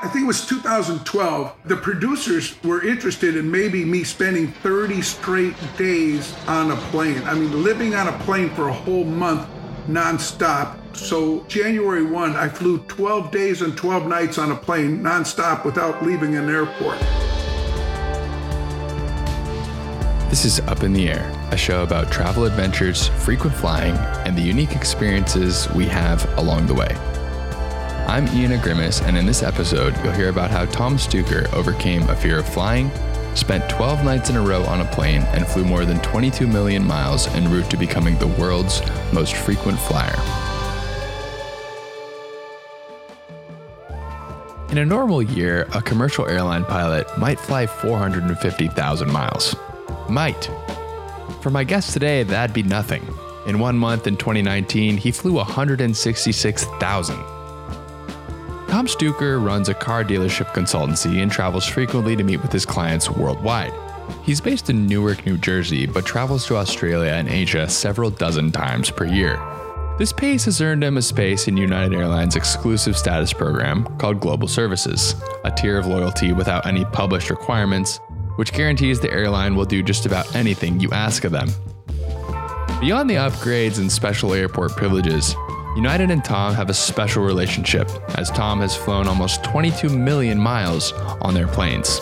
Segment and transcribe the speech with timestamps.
[0.00, 1.56] I think it was 2012.
[1.64, 7.20] The producers were interested in maybe me spending 30 straight days on a plane.
[7.24, 9.48] I mean, living on a plane for a whole month
[9.88, 10.76] nonstop.
[10.96, 16.06] So, January 1, I flew 12 days and 12 nights on a plane nonstop without
[16.06, 17.00] leaving an airport.
[20.30, 24.42] This is Up in the Air, a show about travel adventures, frequent flying, and the
[24.42, 26.96] unique experiences we have along the way.
[28.08, 32.16] I'm Ian Agrimis, and in this episode, you'll hear about how Tom Stuker overcame a
[32.16, 32.90] fear of flying,
[33.34, 36.86] spent 12 nights in a row on a plane, and flew more than 22 million
[36.86, 38.80] miles en route to becoming the world's
[39.12, 40.16] most frequent flyer.
[44.70, 49.54] In a normal year, a commercial airline pilot might fly 450,000 miles.
[50.08, 50.50] Might.
[51.42, 53.06] For my guest today, that'd be nothing.
[53.46, 57.37] In one month in 2019, he flew 166,000.
[58.68, 63.10] Tom Stuker runs a car dealership consultancy and travels frequently to meet with his clients
[63.10, 63.72] worldwide.
[64.22, 68.90] He's based in Newark, New Jersey, but travels to Australia and Asia several dozen times
[68.90, 69.42] per year.
[69.98, 74.46] This pace has earned him a space in United Airlines' exclusive status program called Global
[74.46, 77.98] Services, a tier of loyalty without any published requirements,
[78.36, 81.48] which guarantees the airline will do just about anything you ask of them.
[82.80, 85.34] Beyond the upgrades and special airport privileges,
[85.76, 90.92] United and Tom have a special relationship, as Tom has flown almost 22 million miles
[91.22, 92.00] on their planes.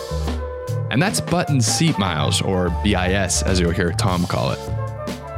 [0.89, 4.59] And that's butt in seat miles, or BIS, as you'll hear Tom call it.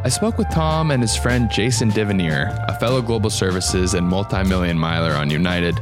[0.02, 4.44] I spoke with Tom and his friend Jason Divineer, a fellow global services and multi
[4.44, 5.78] million miler on United,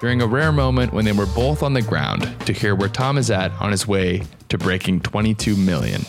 [0.00, 3.16] during a rare moment when they were both on the ground to hear where Tom
[3.18, 6.02] is at on his way to breaking 22 million.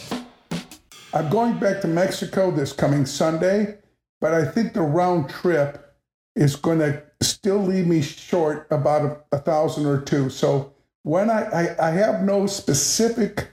[1.14, 3.78] I'm going back to Mexico this coming Sunday,
[4.22, 5.96] but I think the round trip
[6.36, 10.30] is going to still leave me short about a, a thousand or two.
[10.30, 13.50] So when I, I, I, have no specific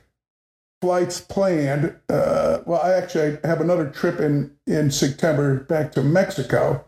[0.81, 6.85] flights planned, uh, well, I actually have another trip in, in September back to Mexico.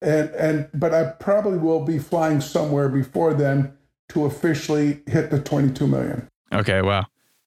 [0.00, 3.72] And, and but I probably will be flying somewhere before then
[4.10, 6.28] to officially hit the 22 million.
[6.52, 7.06] Okay, wow.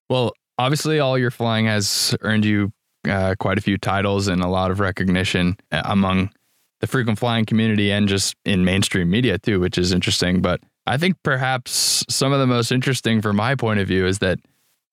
[0.10, 2.72] Well, obviously, all your flying has earned you
[3.10, 6.32] uh, quite a few titles and a lot of recognition uh, among
[6.80, 10.42] the frequent flying community and just in mainstream media too, which is interesting.
[10.42, 14.20] But I think perhaps some of the most interesting from my point of view is
[14.20, 14.40] that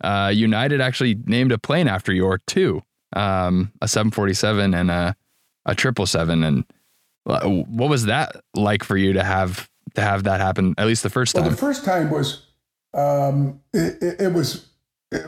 [0.03, 2.83] uh, United actually named a plane after you or two,
[3.15, 5.17] um, a 747 and a
[5.67, 6.45] a 777.
[6.45, 6.65] And
[7.27, 10.75] uh, what was that like for you to have to have that happen?
[10.79, 11.45] At least the first time.
[11.45, 12.47] Well, the first time was
[12.93, 14.67] um, it, it, it, was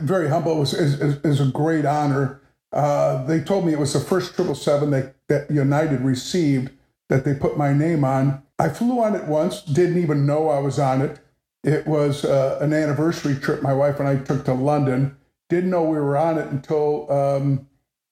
[0.01, 0.53] very humble.
[0.57, 2.41] It was, it was a great honor.
[2.71, 6.71] Uh, they told me it was the first 777 that, that United received
[7.09, 8.43] that they put my name on.
[8.59, 11.19] I flew on it once, didn't even know I was on it.
[11.63, 15.17] It was uh, an anniversary trip my wife and I took to London.
[15.49, 17.67] Didn't know we were on it until um,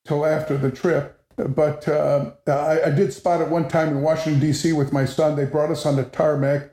[0.05, 1.21] until after the trip.
[1.37, 4.71] But uh, I, I, did spot it one time in Washington D.C.
[4.71, 5.35] with my son.
[5.35, 6.71] They brought us on the tarmac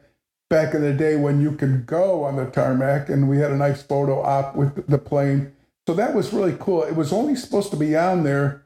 [0.49, 3.56] back in the day when you could go on the tarmac, and we had a
[3.56, 5.53] nice photo op with the plane.
[5.87, 6.82] So that was really cool.
[6.84, 8.62] It was only supposed to be on there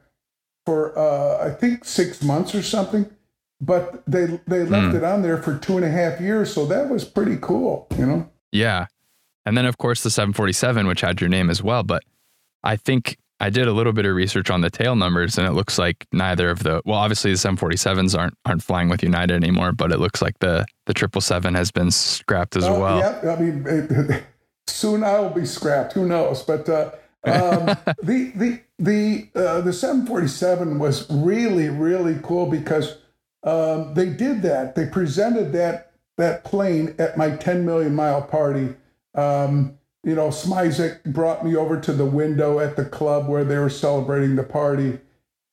[0.65, 3.09] for uh, I think six months or something,
[3.59, 4.95] but they they left mm.
[4.95, 6.53] it on there for two and a half years.
[6.53, 8.29] So that was pretty cool, you know.
[8.51, 8.85] Yeah,
[9.45, 11.83] and then of course the 747, which had your name as well.
[11.83, 12.03] But
[12.63, 15.51] I think I did a little bit of research on the tail numbers, and it
[15.51, 19.71] looks like neither of the well, obviously the 747s aren't aren't flying with United anymore,
[19.71, 22.99] but it looks like the the 777 has been scrapped as uh, well.
[22.99, 24.23] Yeah, I mean, it,
[24.67, 25.93] soon I will be scrapped.
[25.93, 26.43] Who knows?
[26.43, 26.91] But uh,
[27.23, 27.65] um,
[28.03, 32.97] the the the uh, the 747 was really really cool because
[33.43, 34.75] um, they did that.
[34.75, 38.75] They presented that that plane at my 10 million mile party.
[39.15, 43.57] Um, you know, Smisek brought me over to the window at the club where they
[43.57, 44.99] were celebrating the party,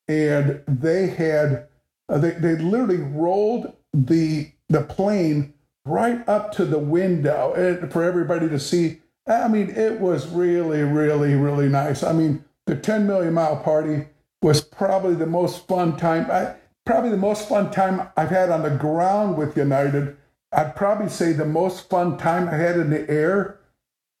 [0.07, 1.67] and they had
[2.09, 5.53] uh, they they literally rolled the the plane
[5.85, 10.83] right up to the window and for everybody to see I mean, it was really,
[10.83, 12.03] really, really nice.
[12.03, 14.07] I mean, the 10 million mile party
[14.41, 16.29] was probably the most fun time.
[16.29, 16.55] I,
[16.85, 20.15] probably the most fun time I've had on the ground with United.
[20.51, 23.59] I'd probably say the most fun time I had in the air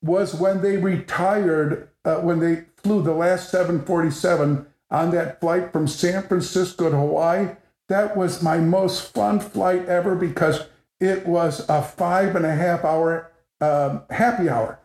[0.01, 5.87] was when they retired, uh, when they flew the last 747 on that flight from
[5.87, 7.49] San Francisco to Hawaii.
[7.89, 10.67] That was my most fun flight ever because
[10.99, 13.31] it was a five and a half hour
[13.61, 14.79] um, happy hour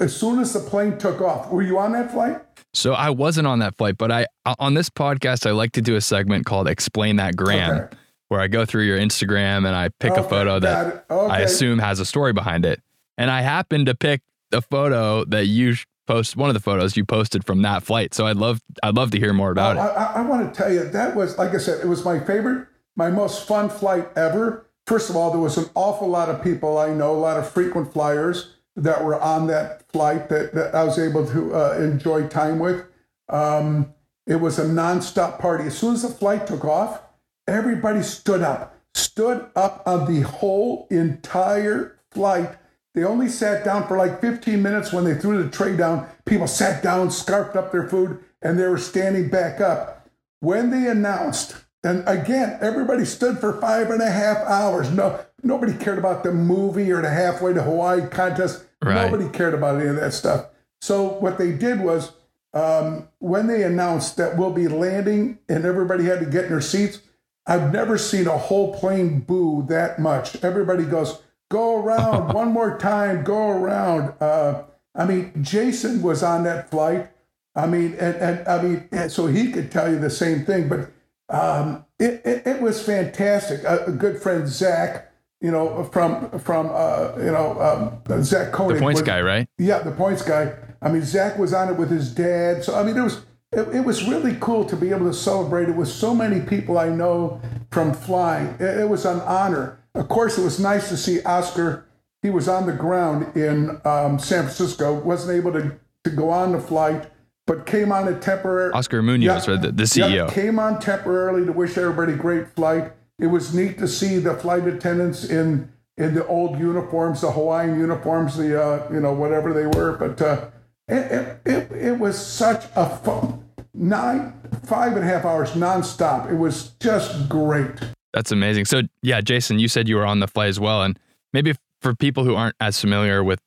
[0.00, 1.50] as soon as the plane took off.
[1.50, 2.40] Were you on that flight?
[2.74, 4.26] So I wasn't on that flight, but I
[4.58, 7.96] on this podcast I like to do a segment called "Explain That Gram," okay.
[8.28, 11.34] where I go through your Instagram and I pick okay, a photo that okay.
[11.34, 12.80] I assume has a story behind it.
[13.18, 15.74] And I happened to pick the photo that you
[16.06, 18.14] post one of the photos you posted from that flight.
[18.14, 19.96] So I'd love I'd love to hear more about well, it.
[19.96, 22.68] I, I, want to tell you that was like I said, it was my favorite,
[22.96, 24.66] my most fun flight ever.
[24.86, 27.48] First of all, there was an awful lot of people I know, a lot of
[27.48, 32.28] frequent flyers that were on that flight that, that I was able to uh, enjoy
[32.28, 32.86] time with.
[33.28, 33.94] Um,
[34.26, 35.64] it was a nonstop party.
[35.64, 37.02] As soon as the flight took off,
[37.46, 42.56] everybody stood up, stood up on the whole entire flight
[42.94, 46.06] they only sat down for like 15 minutes when they threw the tray down.
[46.26, 50.10] People sat down, scarfed up their food, and they were standing back up.
[50.40, 54.90] When they announced, and again, everybody stood for five and a half hours.
[54.90, 58.64] No, nobody cared about the movie or the halfway to Hawaii contest.
[58.82, 59.10] Right.
[59.10, 60.46] Nobody cared about any of that stuff.
[60.80, 62.12] So what they did was,
[62.54, 66.60] um, when they announced that we'll be landing and everybody had to get in their
[66.60, 67.00] seats,
[67.46, 70.42] I've never seen a whole plane boo that much.
[70.44, 71.22] Everybody goes,
[71.52, 73.24] Go around one more time.
[73.24, 74.14] Go around.
[74.20, 74.62] Uh,
[74.94, 77.10] I mean, Jason was on that flight.
[77.54, 80.70] I mean, and, and I mean, and so he could tell you the same thing.
[80.70, 80.90] But
[81.28, 83.64] um, it, it, it was fantastic.
[83.64, 85.11] A, a, good friend Zach,
[85.42, 87.60] you know, from from uh, you know
[88.08, 89.48] um, Zach Honig, the points was, guy, right?
[89.58, 90.54] Yeah, the points guy.
[90.80, 92.64] I mean, Zach was on it with his dad.
[92.64, 93.22] So I mean, it was
[93.52, 96.78] it, it was really cool to be able to celebrate it with so many people
[96.78, 97.40] I know
[97.72, 98.54] from flying.
[98.60, 99.80] It, it was an honor.
[99.94, 101.86] Of course, it was nice to see Oscar.
[102.22, 106.52] He was on the ground in um, San Francisco, wasn't able to, to go on
[106.52, 107.10] the flight,
[107.48, 108.72] but came on a temporary.
[108.72, 110.14] Oscar Munoz, yeah, the, the CEO.
[110.14, 112.92] Yeah, came on temporarily to wish everybody great flight.
[113.22, 117.78] It was neat to see the flight attendants in in the old uniforms, the Hawaiian
[117.78, 119.96] uniforms, the uh, you know whatever they were.
[119.96, 120.48] But uh,
[120.88, 124.34] it, it, it was such a fun nine
[124.64, 126.30] five and a half hours nonstop.
[126.30, 127.70] It was just great.
[128.12, 128.66] That's amazing.
[128.66, 130.82] So, yeah, Jason, you said you were on the flight as well.
[130.82, 130.98] And
[131.32, 133.40] maybe for people who aren't as familiar with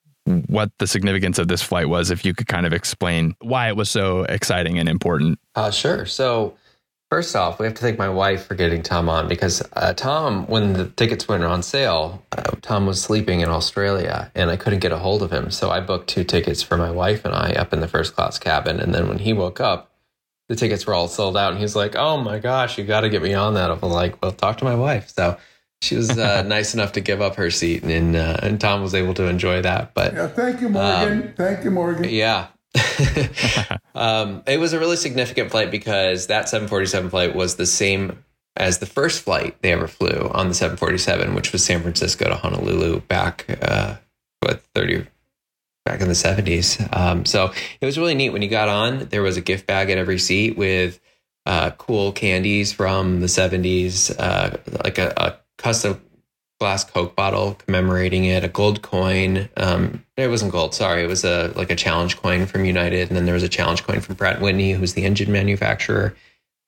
[0.48, 3.76] what the significance of this flight was, if you could kind of explain why it
[3.76, 5.40] was so exciting and important.
[5.54, 6.06] Uh, sure.
[6.06, 6.56] So,
[7.10, 10.46] first off, we have to thank my wife for getting Tom on because uh, Tom,
[10.48, 14.80] when the tickets went on sale, uh, Tom was sleeping in Australia and I couldn't
[14.80, 15.52] get a hold of him.
[15.52, 18.38] So, I booked two tickets for my wife and I up in the first class
[18.38, 18.80] cabin.
[18.80, 19.92] And then when he woke up,
[20.48, 21.52] the tickets were all sold out.
[21.52, 24.22] And he's like, "Oh my gosh, you got to get me on that." I'm like,
[24.22, 25.38] "Well, talk to my wife." So
[25.82, 28.94] she was uh, nice enough to give up her seat, and uh, and Tom was
[28.94, 29.94] able to enjoy that.
[29.94, 31.22] But yeah, thank you, Morgan.
[31.24, 32.06] Um, thank you, Morgan.
[32.10, 32.48] Yeah.
[33.96, 38.24] um, it was a really significant flight because that 747 flight was the same
[38.58, 42.36] as the first flight they ever flew on the 747, which was San Francisco to
[42.36, 43.96] Honolulu back, uh,
[44.40, 45.06] what, 30,
[45.86, 46.96] back in the 70s.
[46.96, 47.52] Um, so
[47.82, 49.08] it was really neat when you got on.
[49.10, 51.00] There was a gift bag at every seat with
[51.46, 56.02] uh, cool candies from the 70s, uh, like a, a, custom
[56.60, 59.50] glass Coke bottle commemorating it, a gold coin.
[59.58, 61.04] Um, it wasn't gold, sorry.
[61.04, 63.84] It was a like a challenge coin from United, and then there was a challenge
[63.84, 66.16] coin from Pratt Whitney, who's the engine manufacturer.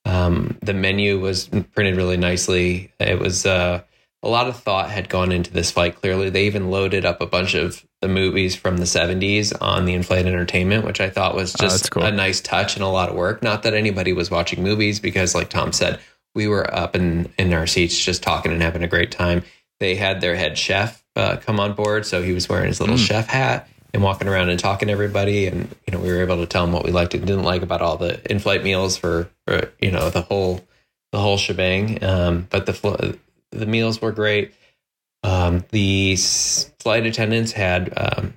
[0.05, 2.91] Um, the menu was printed really nicely.
[2.99, 3.83] It was uh,
[4.23, 5.95] a lot of thought had gone into this flight.
[5.95, 9.93] Clearly, they even loaded up a bunch of the movies from the 70s on the
[9.93, 12.03] in-flight entertainment, which I thought was oh, just oh, cool.
[12.03, 13.41] a nice touch and a lot of work.
[13.41, 15.99] Not that anybody was watching movies because, like Tom said,
[16.35, 19.43] we were up in in our seats just talking and having a great time.
[19.79, 22.95] They had their head chef uh, come on board, so he was wearing his little
[22.95, 23.05] mm.
[23.05, 25.47] chef hat and walking around and talking to everybody.
[25.47, 27.61] And you know, we were able to tell him what we liked and didn't like
[27.61, 30.63] about all the in-flight meals for, for you know the whole
[31.11, 32.03] the whole shebang.
[32.03, 33.17] Um, but the
[33.51, 34.53] the meals were great.
[35.23, 36.15] Um, the
[36.79, 38.33] flight attendants had um,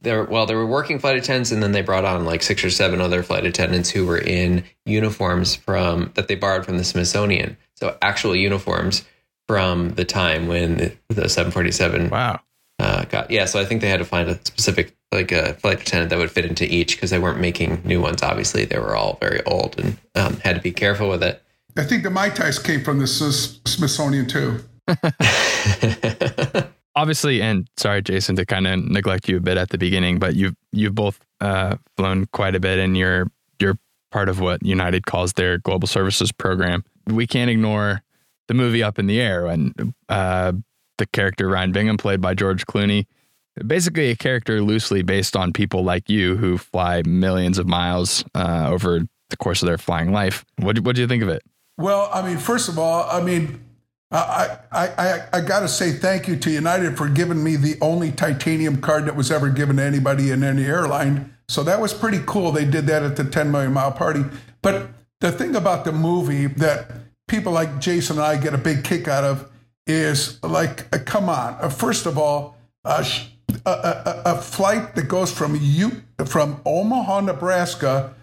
[0.00, 2.70] there well, there were working flight attendants, and then they brought on like six or
[2.70, 7.56] seven other flight attendants who were in uniforms from that they borrowed from the Smithsonian.
[7.74, 9.04] So actual uniforms
[9.48, 12.40] from the time when the, the 747 wow
[12.78, 13.44] uh, got yeah.
[13.46, 16.30] So I think they had to find a specific like a flight attendant that would
[16.30, 18.22] fit into each because they weren't making new ones.
[18.22, 21.42] Obviously, they were all very old and um, had to be careful with it.
[21.76, 24.60] I think the Mai Tais came from the Smithsonian too.
[26.96, 30.34] Obviously, and sorry, Jason, to kind of neglect you a bit at the beginning, but
[30.34, 33.78] you've you've both uh, flown quite a bit, and you're you're
[34.10, 36.84] part of what United calls their global services program.
[37.06, 38.02] We can't ignore
[38.48, 40.52] the movie Up in the Air and uh,
[40.98, 43.06] the character Ryan Bingham, played by George Clooney,
[43.66, 48.68] basically a character loosely based on people like you who fly millions of miles uh,
[48.70, 49.00] over
[49.30, 50.44] the course of their flying life.
[50.58, 51.42] What what do you think of it?
[51.78, 53.60] Well, I mean, first of all, I mean,
[54.10, 57.76] I I I, I got to say thank you to United for giving me the
[57.80, 61.34] only titanium card that was ever given to anybody in any airline.
[61.48, 62.52] So that was pretty cool.
[62.52, 64.24] They did that at the 10 million mile party.
[64.62, 64.88] But
[65.20, 66.90] the thing about the movie that
[67.28, 69.48] people like Jason and I get a big kick out of
[69.86, 71.56] is like, uh, come on.
[71.60, 73.04] Uh, first of all, uh,
[73.64, 78.14] a, a, a flight that goes from U, from Omaha, Nebraska,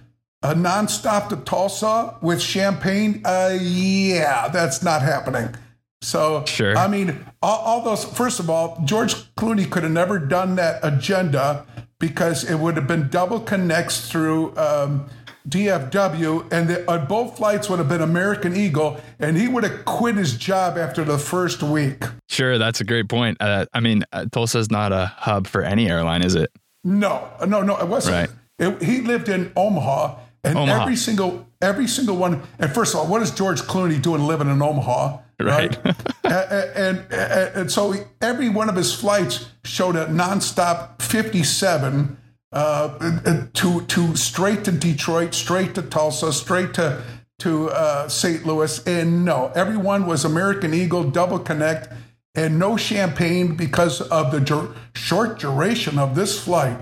[0.42, 3.22] a nonstop to Tulsa with champagne.
[3.24, 5.56] Uh, yeah, that's not happening.
[6.02, 6.78] So, Sure.
[6.78, 8.04] I mean, all, all those.
[8.04, 11.66] First of all, George Clooney could have never done that agenda
[11.98, 15.06] because it would have been double connects through um,
[15.48, 19.86] DFW, and the, uh, both flights would have been American Eagle, and he would have
[19.86, 22.04] quit his job after the first week.
[22.30, 23.38] Sure, that's a great point.
[23.40, 26.52] Uh, I mean, uh, Tulsa's not a hub for any airline, is it?
[26.84, 28.30] No, no, no, it wasn't.
[28.30, 28.30] Right.
[28.60, 30.82] It, he lived in Omaha, and Omaha.
[30.82, 32.42] every single every single one.
[32.60, 35.20] And first of all, what is George Clooney doing living in Omaha?
[35.40, 35.78] Right.
[35.86, 41.44] A- a- and, and and so every one of his flights showed a nonstop fifty
[41.44, 42.18] seven.
[42.54, 47.02] Uh, to to straight to Detroit, straight to Tulsa, straight to
[47.40, 48.46] to uh, St.
[48.46, 51.90] Louis, and no, everyone was American Eagle double connect,
[52.36, 56.78] and no champagne because of the dur- short duration of this flight.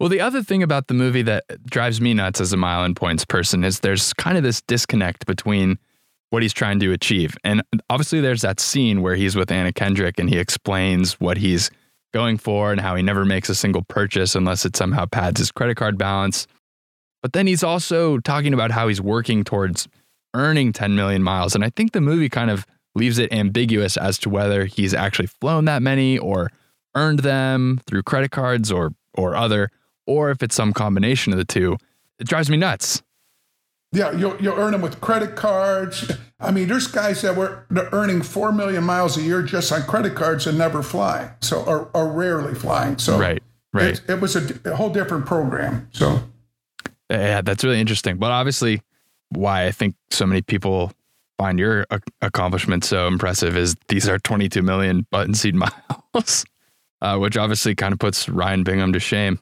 [0.00, 2.96] Well, the other thing about the movie that drives me nuts as a mile and
[2.96, 5.78] points person is there's kind of this disconnect between
[6.30, 7.36] what he's trying to achieve.
[7.44, 11.70] And obviously, there's that scene where he's with Anna Kendrick and he explains what he's
[12.12, 15.50] going for and how he never makes a single purchase unless it somehow pads his
[15.50, 16.46] credit card balance.
[17.22, 19.88] But then he's also talking about how he's working towards
[20.34, 21.54] earning 10 million miles.
[21.54, 25.28] And I think the movie kind of leaves it ambiguous as to whether he's actually
[25.28, 26.50] flown that many or
[26.94, 29.70] earned them through credit cards or or other,
[30.06, 31.76] or if it's some combination of the two.
[32.18, 33.02] It drives me nuts.
[33.92, 36.10] Yeah, you'll, you'll earn them with credit cards.
[36.40, 40.14] I mean, there's guys that were earning four million miles a year just on credit
[40.14, 42.96] cards and never flying, so or, or rarely flying.
[42.98, 43.94] So Right, right.
[43.94, 45.88] it, it was a, a whole different program.
[45.92, 46.20] So
[47.10, 48.16] Yeah, that's really interesting.
[48.16, 48.80] But obviously,
[49.28, 50.90] why I think so many people
[51.38, 55.54] find your ac- accomplishment so impressive is these are 22 million butt in seat
[56.14, 56.44] miles,
[57.02, 59.38] uh, which obviously kind of puts Ryan Bingham to shame.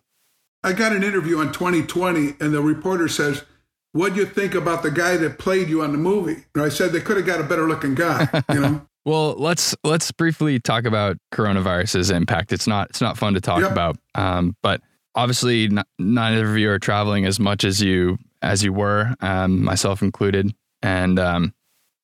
[0.65, 3.45] I got an interview on 2020, and the reporter says,
[3.93, 6.69] "What do you think about the guy that played you on the movie?" And I
[6.69, 8.29] said they could have got a better looking guy.
[8.53, 12.53] You know, Well, let's let's briefly talk about coronavirus's impact.
[12.53, 13.73] It's not it's not fun to talk Yep.
[13.73, 14.83] about, um, but
[15.15, 19.65] obviously, n- neither of you are traveling as much as you as you were, um,
[19.65, 20.55] myself included.
[20.83, 21.55] And um,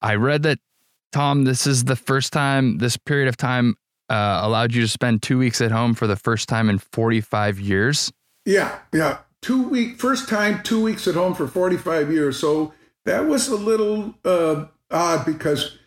[0.02, 0.58] I read that
[1.12, 3.74] Tom, this is the first time this period of time
[4.08, 7.60] uh, allowed you to spend two weeks at home for the first time in 45
[7.60, 8.12] years.
[8.44, 9.18] Yeah, yeah.
[9.46, 12.36] Two week first time, two weeks at home for 45 years.
[12.36, 12.72] So
[13.04, 15.78] that was a little uh, odd because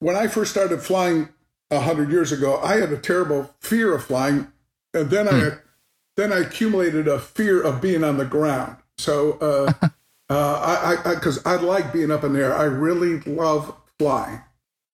[0.00, 1.30] when I first started flying
[1.72, 4.52] hundred years ago, I had a terrible fear of flying,
[4.92, 5.52] and then I
[6.18, 8.76] then I accumulated a fear of being on the ground.
[8.98, 9.72] So uh,
[10.28, 12.54] uh, I because I, I like being up in the air.
[12.54, 14.42] I really love flying.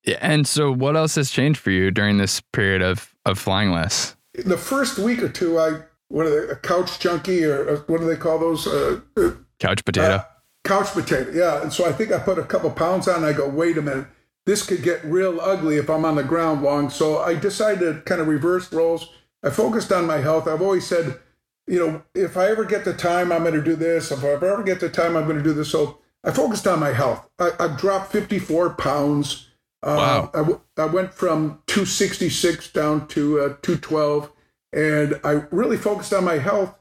[0.04, 3.72] Yeah, And so, what else has changed for you during this period of of flying
[3.72, 4.14] less?
[4.44, 8.00] The first week or two, I what are they, a couch junkie or uh, what
[8.00, 8.66] do they call those?
[8.66, 10.24] Uh, uh, Couch potato.
[10.64, 11.62] Couch potato, yeah.
[11.62, 13.16] And so I think I put a couple pounds on.
[13.16, 14.06] And I go, wait a minute,
[14.46, 16.90] this could get real ugly if I'm on the ground long.
[16.90, 19.08] So I decided to kind of reverse roles.
[19.42, 20.46] I focused on my health.
[20.46, 21.18] I've always said,
[21.66, 24.10] you know, if I ever get the time, I'm going to do this.
[24.12, 25.70] If I ever get the time, I'm going to do this.
[25.70, 27.28] So I focused on my health.
[27.38, 29.48] I, I've dropped 54 pounds.
[29.82, 30.30] Uh, Wow.
[30.34, 34.30] I, w- I went from 266 down to uh, 212,
[34.72, 36.74] and I really focused on my health.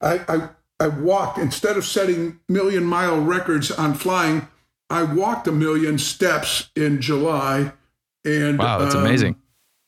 [0.00, 0.48] I, I
[0.78, 4.48] I walked instead of setting million mile records on flying.
[4.90, 7.72] I walked a million steps in July,
[8.24, 9.36] and wow, that's um, amazing.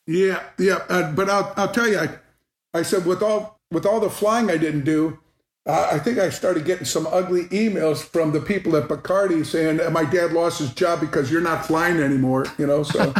[0.07, 0.79] Yeah, yeah.
[0.89, 2.09] Uh, but I'll I'll tell you, I
[2.73, 5.19] I said with all with all the flying I didn't do,
[5.67, 9.79] uh, I think I started getting some ugly emails from the people at Bacardi saying
[9.93, 12.45] my dad lost his job because you're not flying anymore.
[12.57, 13.13] You know, so.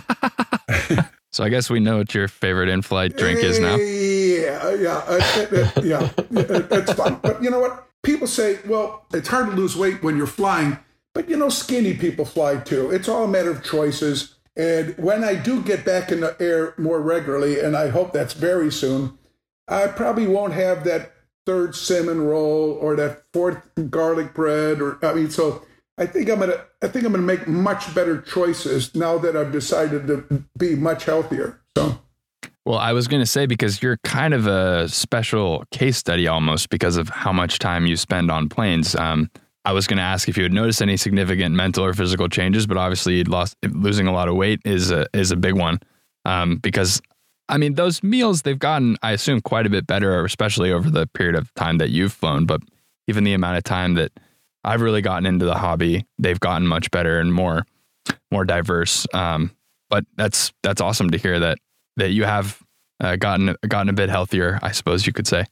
[1.31, 3.75] So I guess we know what your favorite in-flight drink is now.
[3.75, 6.09] Yeah, yeah, uh, uh, uh, yeah.
[6.31, 7.87] It's fun, but you know what?
[8.01, 10.79] People say, well, it's hard to lose weight when you're flying,
[11.13, 12.89] but you know, skinny people fly too.
[12.89, 14.35] It's all a matter of choices.
[14.55, 18.33] And when I do get back in the air more regularly, and I hope that's
[18.33, 19.17] very soon,
[19.67, 21.13] I probably won't have that
[21.45, 25.63] third cinnamon roll or that fourth garlic bread, or I mean, so
[25.99, 29.51] I think I'm gonna, I think I'm gonna make much better choices now that I've
[29.51, 31.59] decided to be much healthier.
[31.77, 31.99] So.
[32.65, 36.69] Well, I was going to say because you're kind of a special case study almost
[36.69, 38.95] because of how much time you spend on planes.
[38.95, 39.31] Um,
[39.65, 42.67] I was going to ask if you had noticed any significant mental or physical changes,
[42.67, 45.79] but obviously lost losing a lot of weight is a is a big one.
[46.25, 47.01] Um, because
[47.49, 51.07] I mean those meals they've gotten I assume quite a bit better, especially over the
[51.07, 52.45] period of time that you've flown.
[52.45, 52.61] But
[53.07, 54.11] even the amount of time that
[54.63, 57.65] I've really gotten into the hobby, they've gotten much better and more
[58.31, 59.07] more diverse.
[59.13, 59.51] Um,
[59.89, 61.57] but that's that's awesome to hear that
[61.97, 62.61] that you have
[62.99, 65.45] uh, gotten gotten a bit healthier, I suppose you could say.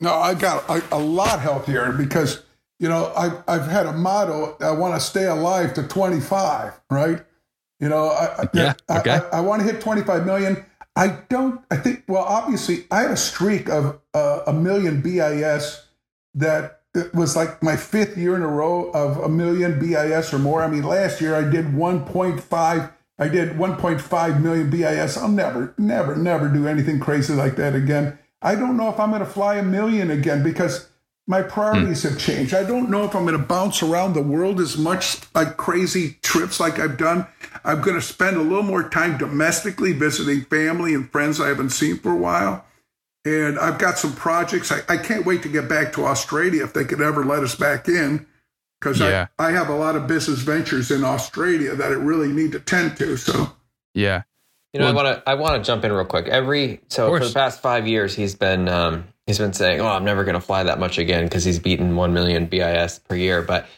[0.00, 2.42] No, I got a, a lot healthier because
[2.78, 4.56] you know I've I've had a motto.
[4.60, 7.24] I want to stay alive to 25, right?
[7.80, 9.10] You know, I, yeah, okay.
[9.10, 10.64] I, I, I want to hit 25 million.
[10.96, 11.60] I don't.
[11.70, 12.04] I think.
[12.08, 15.84] Well, obviously, I had a streak of uh, a million BIS
[16.34, 20.38] that it was like my fifth year in a row of a million BIS or
[20.38, 20.62] more.
[20.62, 22.92] I mean, last year I did 1.5.
[23.18, 25.16] I did 1.5 million BIS.
[25.16, 28.18] I'll never, never, never do anything crazy like that again.
[28.40, 30.88] I don't know if I'm going to fly a million again because
[31.26, 32.10] my priorities hmm.
[32.10, 32.54] have changed.
[32.54, 36.18] I don't know if I'm going to bounce around the world as much like crazy
[36.22, 37.26] trips like I've done.
[37.64, 41.70] I'm going to spend a little more time domestically visiting family and friends I haven't
[41.70, 42.66] seen for a while.
[43.24, 44.70] And I've got some projects.
[44.70, 47.54] I, I can't wait to get back to Australia if they could ever let us
[47.54, 48.26] back in
[48.80, 49.28] because Yeah.
[49.38, 52.60] I, I have a lot of business ventures in Australia that I really need to
[52.60, 53.16] tend to.
[53.16, 53.52] So,
[53.94, 54.22] Yeah.
[54.74, 56.26] You know, Well- I want to I want to jump in real quick.
[56.26, 60.04] Every so for the past five years, he's been um, he's been saying, "Oh, I'm
[60.04, 63.40] never going to fly that much again" because he's beaten one million BIS per year.
[63.40, 63.68] But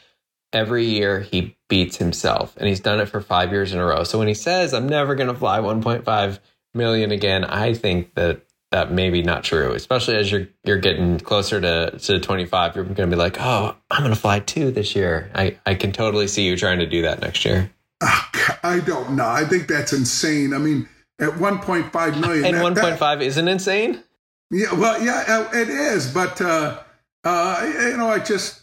[0.54, 4.04] every year he beats himself, and he's done it for five years in a row.
[4.04, 6.38] So when he says, "I'm never going to fly 1.5
[6.72, 9.72] million again," I think that that may be not true.
[9.72, 13.76] Especially as you're you're getting closer to to 25, you're going to be like, "Oh,
[13.90, 16.86] I'm going to fly two this year." I I can totally see you trying to
[16.86, 17.70] do that next year.
[18.02, 19.26] ah, I don't know.
[19.28, 20.52] I think that's insane.
[20.52, 22.44] I mean, at 1.5 million.
[22.44, 24.02] And that- that- 1.5 isn't insane.
[24.50, 26.78] Yeah, well, yeah, uh, it is, but uh,
[27.24, 28.62] uh, you know, I just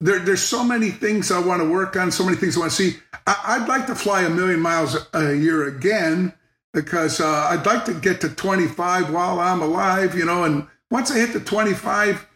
[0.00, 2.72] there, there's so many things I want to work on, so many things I want
[2.72, 2.98] to see.
[3.26, 6.32] I, I'd like to fly a million miles a year again
[6.72, 10.44] because uh, I'd like to get to 25 while I'm alive, you know.
[10.44, 12.26] And once I hit the 25,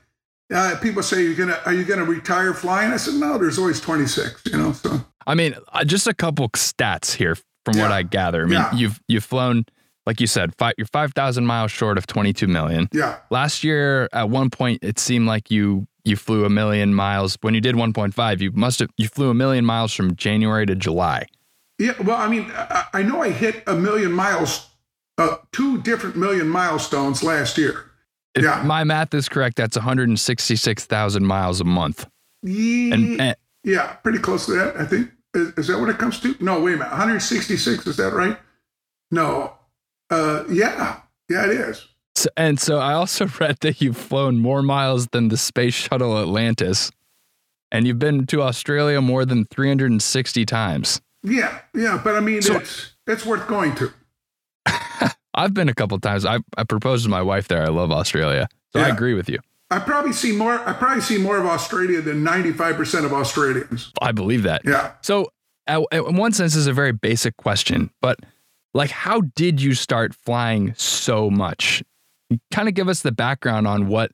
[0.54, 3.80] uh, people say, "You're gonna are you gonna retire flying?" I said, "No, there's always
[3.80, 4.72] 26," you know.
[4.72, 8.42] So I mean, uh, just a couple stats here from what I gather.
[8.42, 8.74] I mean, Yeah.
[8.74, 9.64] you've you've flown,
[10.04, 12.88] like you said, five, you're five thousand miles short of twenty two million.
[12.92, 17.38] yeah, Last year, at one point, it seemed like you you flew a million miles.
[17.42, 20.16] When you did one point five, you must have you flew a million miles from
[20.16, 21.26] January to July.
[21.82, 22.00] Yeah.
[22.02, 24.68] Well, I mean, I, I know I hit a million miles,
[25.18, 27.90] uh, two different million milestones last year.
[28.34, 28.62] If Yeah.
[28.64, 32.06] my math is correct, that's one hundred and sixty six thousand miles a month.
[32.42, 35.10] Yeah, And, and yeah, pretty close to that, I think.
[35.34, 36.34] Is, is that what it comes to?
[36.40, 36.90] No, wait a minute.
[36.90, 38.36] 166, is that right?
[39.10, 39.54] No.
[40.10, 41.86] Uh, yeah, yeah, it is.
[42.16, 46.18] so, and so I also read that you've flown more miles than the space shuttle
[46.18, 46.90] Atlantis,
[47.70, 51.00] and you've been to Australia more than three hundred and sixty times.
[51.22, 53.92] Yeah, yeah, but I mean, So- it's it's worth going to.
[55.34, 56.24] I've been a couple times.
[56.26, 57.62] I, I proposed to my wife there.
[57.62, 58.48] I love Australia.
[58.72, 59.38] So I agree with you.
[59.70, 60.58] I probably see more.
[60.68, 63.90] I probably see more of Australia than 95% of Australians.
[64.02, 64.62] I believe that.
[64.66, 64.92] Yeah.
[65.00, 65.32] So,
[65.66, 68.18] in one sense, is a very basic question, but
[68.74, 71.82] like, how did you start flying so much?
[72.50, 74.12] Kind of give us the background on what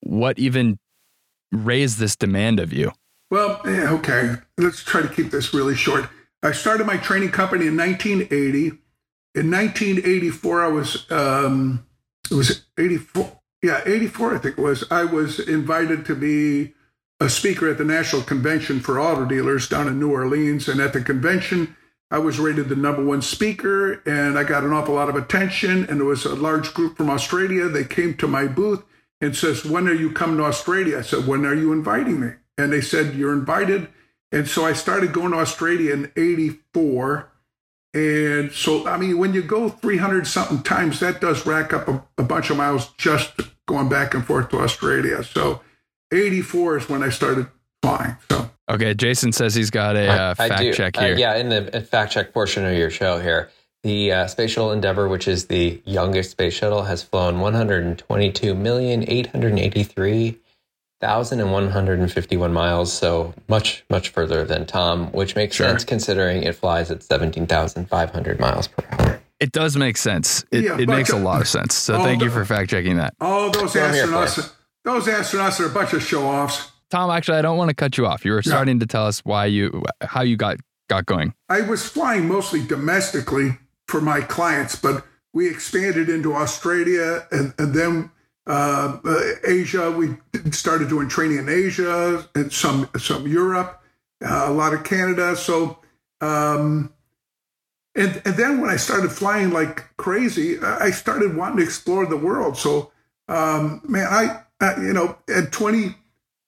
[0.00, 0.78] what even
[1.52, 2.92] raised this demand of you.
[3.30, 4.34] Well, yeah, okay.
[4.58, 6.08] Let's try to keep this really short.
[6.42, 8.78] I started my training company in 1980.
[9.34, 11.86] In 1984, I was, um,
[12.30, 13.40] it was 84.
[13.62, 14.84] Yeah, 84, I think it was.
[14.90, 16.72] I was invited to be
[17.20, 20.66] a speaker at the National Convention for Auto Dealers down in New Orleans.
[20.66, 21.76] And at the convention,
[22.10, 25.84] I was rated the number one speaker, and I got an awful lot of attention.
[25.84, 27.68] And there was a large group from Australia.
[27.68, 28.82] They came to my booth
[29.20, 32.30] and says, "When are you coming to Australia?" I said, "When are you inviting me?"
[32.56, 33.88] And they said, "You're invited."
[34.32, 37.28] And so I started going to Australia in '84.
[37.92, 42.04] And so, I mean, when you go 300 something times, that does rack up a,
[42.18, 43.32] a bunch of miles just
[43.66, 45.24] going back and forth to Australia.
[45.24, 45.60] So,
[46.12, 47.48] 84 is when I started
[47.82, 48.16] flying.
[48.30, 50.72] So, Okay, Jason says he's got a uh, I fact do.
[50.72, 51.16] check Uh, here.
[51.18, 53.50] yeah, in the uh, fact check portion of your show here,
[53.82, 57.40] the uh, Space Shuttle Endeavour, which is the youngest space shuttle, has flown
[61.00, 62.92] 122,883,151 miles.
[62.92, 65.68] So much, much further than Tom, which makes Sure.
[65.68, 69.20] sense considering it flies at 17,500 miles per hour.
[69.38, 70.44] It does make sense.
[70.50, 71.74] It, Yeah, it makes a lot of sense.
[71.74, 73.14] So Oh, thank you for fact checking that.
[73.20, 74.52] oh, those I'm here astronauts,
[74.84, 76.70] those astronauts are a bunch of show offs.
[76.90, 78.24] Tom, actually, I don't want to cut you off.
[78.24, 80.56] You were starting to tell us why you how you got
[80.88, 81.32] got going.
[81.48, 87.72] I was flying mostly domestically for my clients, but we expanded into Australia and, and
[87.74, 88.10] then
[88.46, 89.90] uh, uh, Asia.
[89.90, 90.16] We
[90.50, 93.82] started doing training in Asia and some some Europe,
[94.24, 95.36] uh, a lot of Canada.
[95.36, 95.78] So,
[96.20, 96.92] um,
[97.94, 102.06] and and then when I started flying like crazy, I I started wanting to explore
[102.06, 102.56] the world.
[102.56, 102.92] So,
[103.28, 105.96] um, man, I, I you know at twenty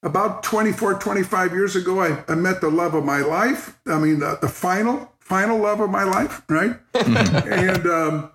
[0.03, 4.19] about 24 25 years ago I, I met the love of my life i mean
[4.19, 8.31] the, the final final love of my life right and um,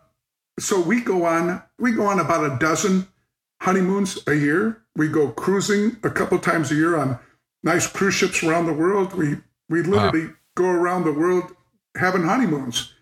[0.58, 3.06] so we go on we go on about a dozen
[3.60, 4.82] honeymoons a year.
[4.96, 7.18] We go cruising a couple times a year on
[7.62, 9.14] nice cruise ships around the world.
[9.14, 10.34] We we literally wow.
[10.56, 11.54] go around the world
[11.96, 12.94] having honeymoons.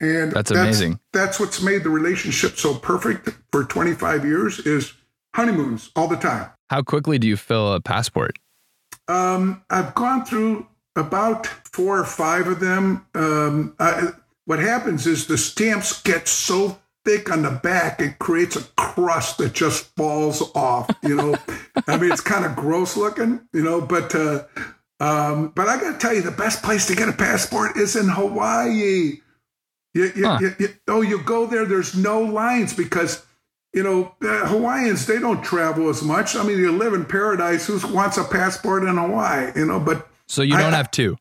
[0.00, 1.00] And that's, that's amazing.
[1.12, 4.92] That's what's made the relationship so perfect for 25 years is
[5.34, 6.50] honeymoons all the time.
[6.70, 8.38] How quickly do you fill a passport?
[9.08, 13.06] Um, I've gone through about four or five of them.
[13.14, 14.08] Um, I,
[14.46, 19.38] what happens is the stamps get so thick on the back, it creates a crust
[19.38, 20.90] that just falls off.
[21.02, 21.36] You know,
[21.86, 24.44] I mean, it's kind of gross looking, you know, but uh,
[25.00, 27.96] um, but I got to tell you, the best place to get a passport is
[27.96, 29.20] in Hawaii.
[29.92, 30.38] You, you, huh.
[30.58, 31.64] you, oh, you go there.
[31.66, 33.24] There's no lines because
[33.72, 36.36] you know uh, Hawaiians they don't travel as much.
[36.36, 37.66] I mean, you live in paradise.
[37.66, 39.52] Who wants a passport in Hawaii?
[39.54, 41.16] You know, but so you don't I, have two.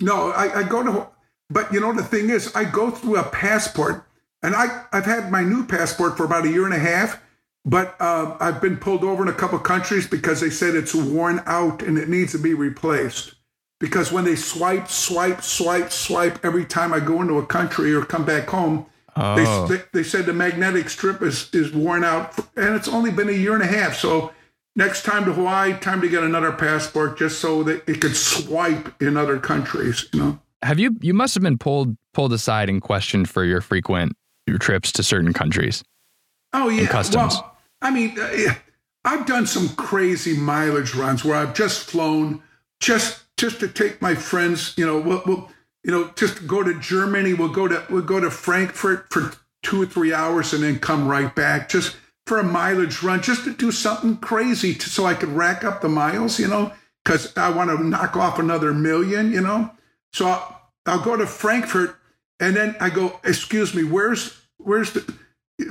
[0.00, 1.08] No, I, I go to,
[1.48, 4.04] but you know the thing is, I go through a passport,
[4.42, 7.20] and I I've had my new passport for about a year and a half,
[7.64, 11.42] but uh, I've been pulled over in a couple countries because they said it's worn
[11.46, 13.34] out and it needs to be replaced.
[13.78, 18.04] Because when they swipe, swipe, swipe, swipe every time I go into a country or
[18.04, 19.66] come back home, oh.
[19.66, 22.38] they, they said the magnetic strip is, is worn out.
[22.56, 23.96] And it's only been a year and a half.
[23.96, 24.32] So
[24.76, 29.02] next time to Hawaii, time to get another passport just so that it could swipe
[29.02, 30.38] in other countries, you know.
[30.62, 34.92] Have you you must have been pulled pulled aside and questioned for your frequent trips
[34.92, 35.82] to certain countries?
[36.52, 37.34] Oh yeah, customs.
[37.34, 38.54] Well, I mean, uh,
[39.04, 42.42] I've done some crazy mileage runs where I've just flown
[42.80, 44.74] just just to take my friends.
[44.76, 45.50] You know, we'll, we'll
[45.84, 47.34] you know just go to Germany.
[47.34, 51.08] We'll go to we'll go to Frankfurt for two or three hours and then come
[51.08, 55.14] right back just for a mileage run, just to do something crazy to, so I
[55.14, 56.38] could rack up the miles.
[56.38, 56.72] You know,
[57.04, 59.32] because I want to knock off another million.
[59.32, 59.70] You know,
[60.12, 61.96] so I'll, I'll go to Frankfurt
[62.42, 65.14] and then I go, excuse me, where's where's the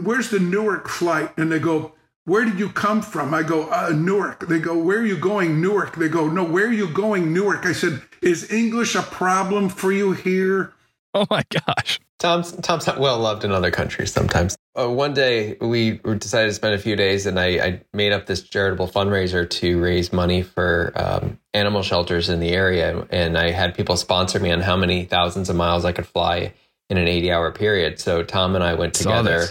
[0.02, 1.38] where's the Newark flight?
[1.38, 3.34] And they go, where did you come from?
[3.34, 4.48] I go, uh, Newark.
[4.48, 5.62] They go, where are you going?
[5.62, 5.98] Newark.
[5.98, 7.34] They go, no, where are you going?
[7.34, 7.66] Newark.
[7.66, 10.74] I said, is English a problem for you here?
[11.16, 12.00] Oh my gosh.
[12.20, 14.56] Tom's Tom's well loved in other countries sometimes.
[14.80, 18.28] Uh, one day we decided to spend a few days, and I, I, made up
[18.28, 23.06] this charitable fundraiser to raise money for um, animal shelters in the area.
[23.10, 26.54] And I had people sponsor me on how many thousands of miles I could fly
[26.90, 28.00] in an 80 hour period.
[28.00, 29.50] So Tom and I went together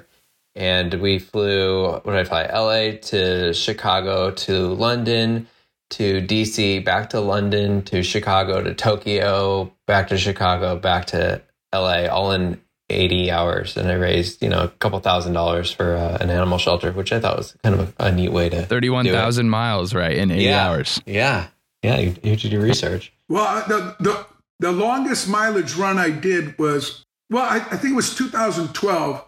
[0.54, 1.90] and we flew.
[1.90, 2.46] What did I fly?
[2.48, 2.96] L.A.
[2.98, 5.46] to Chicago to London
[5.90, 12.06] to DC, back to London to Chicago to Tokyo, back to Chicago, back to LA,
[12.06, 13.76] all in 80 hours.
[13.76, 17.12] And I raised, you know, a couple thousand dollars for uh, an animal shelter, which
[17.12, 20.16] I thought was kind of a, a neat way to 31,000 miles, right?
[20.16, 20.66] In 80 yeah.
[20.66, 21.00] hours.
[21.06, 21.46] Yeah.
[21.82, 21.98] Yeah.
[21.98, 23.12] You, you have to do research.
[23.28, 24.26] Well, the, the,
[24.58, 29.24] the longest mileage run I did was, well, I, I think it was 2012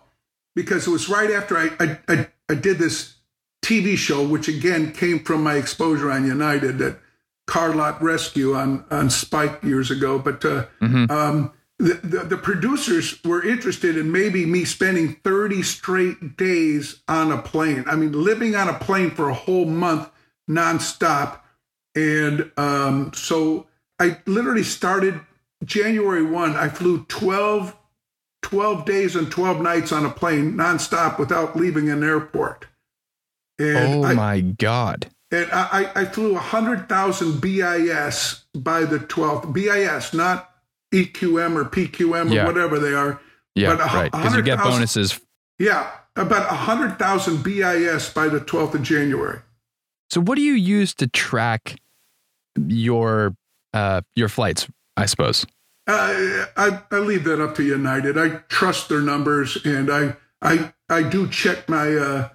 [0.55, 3.15] because it was right after I, I, I, I did this
[3.65, 6.99] TV show, which again came from my exposure on United at
[7.47, 10.19] Car Lot Rescue on, on Spike years ago.
[10.19, 11.11] But uh, mm-hmm.
[11.11, 11.53] um,
[11.83, 17.43] the, the, the, producers were interested in maybe me spending 30 straight days on a
[17.43, 17.83] plane.
[17.89, 20.09] I mean, living on a plane for a whole month
[20.49, 21.41] nonstop.
[21.97, 23.67] And um, so
[23.99, 25.21] I literally started
[25.65, 26.57] January 1.
[26.57, 27.77] I flew 12
[28.43, 32.67] 12 days and 12 nights on a plane nonstop without leaving an airport.
[33.59, 35.07] And oh I, my God.
[35.31, 39.53] And I, I flew 100,000 BIS by the 12th.
[39.53, 40.52] BIS, not
[40.93, 42.47] EQM or PQM or yeah.
[42.47, 43.21] whatever they are.
[43.55, 44.13] Yeah, but right.
[44.13, 45.21] Because you get bonuses.
[45.59, 49.41] Yeah, about 100,000 BIS by the 12th of January.
[50.11, 51.81] So what do you use to track
[52.57, 53.35] your
[53.73, 55.47] uh, your flights, I suppose?
[55.87, 58.19] Uh, I, I leave that up to United.
[58.19, 62.29] I trust their numbers, and I I I do check my uh,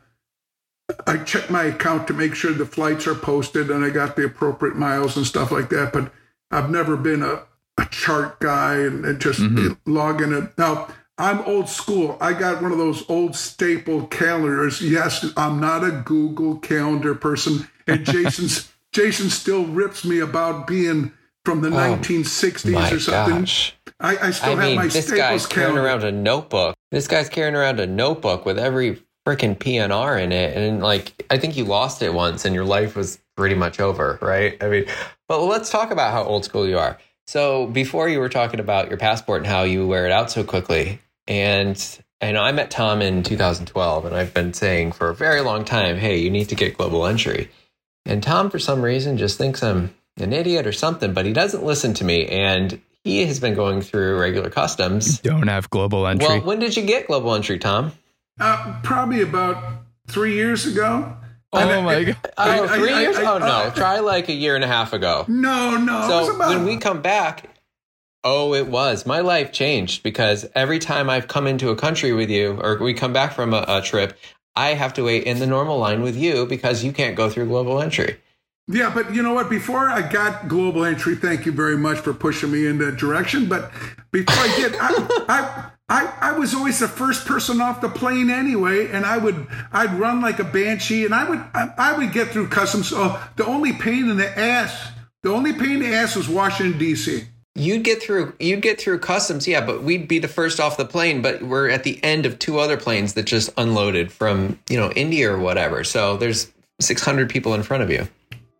[1.05, 4.25] I check my account to make sure the flights are posted and I got the
[4.25, 5.91] appropriate miles and stuff like that.
[5.91, 6.11] But
[6.49, 7.43] I've never been a,
[7.77, 9.73] a chart guy and, and just mm-hmm.
[9.91, 10.57] logging it.
[10.57, 10.87] Now
[11.17, 12.17] I'm old school.
[12.21, 14.81] I got one of those old staple calendars.
[14.81, 21.11] Yes, I'm not a Google Calendar person, and Jason's Jason still rips me about being
[21.43, 23.39] from the oh, 1960s or something.
[23.39, 23.75] Gosh.
[23.99, 26.75] I, I still I have mean, my this guy's carrying around a notebook.
[26.91, 31.39] This guy's carrying around a notebook with every freaking PNR in it, and like I
[31.39, 34.61] think you lost it once, and your life was pretty much over, right?
[34.61, 34.85] I mean,
[35.27, 36.97] but let's talk about how old school you are.
[37.27, 40.43] So before you were talking about your passport and how you wear it out so
[40.43, 41.77] quickly, and
[42.21, 45.65] I know I met Tom in 2012, and I've been saying for a very long
[45.65, 47.49] time, hey, you need to get global entry.
[48.05, 51.63] And Tom, for some reason, just thinks I'm an idiot or something, but he doesn't
[51.63, 52.27] listen to me.
[52.27, 55.21] And he has been going through regular customs.
[55.23, 56.27] You don't have global entry.
[56.27, 57.91] Well, when did you get global entry, Tom?
[58.39, 61.15] Uh, probably about three years ago.
[61.63, 62.17] Oh my god!
[62.37, 63.17] Oh, I- three I- years?
[63.17, 65.25] I- oh no, uh, try like a year and a half ago.
[65.27, 65.97] No, no.
[65.97, 67.49] it was So about, when we come back,
[68.23, 69.05] oh, it was.
[69.05, 72.93] My life changed because every time I've come into a country with you or we
[72.93, 74.17] come back from a, a trip,
[74.55, 77.47] I have to wait in the normal line with you because you can't go through
[77.47, 78.17] global entry.
[78.69, 79.49] Yeah, but you know what?
[79.49, 83.47] Before I got global entry, thank you very much for pushing me in that direction.
[83.47, 83.71] But
[84.11, 84.89] before I did, I,
[85.29, 89.47] I, I, I was always the first person off the plane anyway, and I would,
[89.71, 92.89] I'd run like a banshee, and I would, I, I would get through customs.
[92.89, 94.91] So the only pain in the ass,
[95.23, 97.23] the only pain in the ass was Washington D.C.
[97.55, 100.85] You'd get through you'd get through customs, yeah, but we'd be the first off the
[100.85, 104.77] plane, but we're at the end of two other planes that just unloaded from, you
[104.77, 105.83] know, India or whatever.
[105.83, 106.51] So there's
[106.81, 108.07] 600 people in front of you.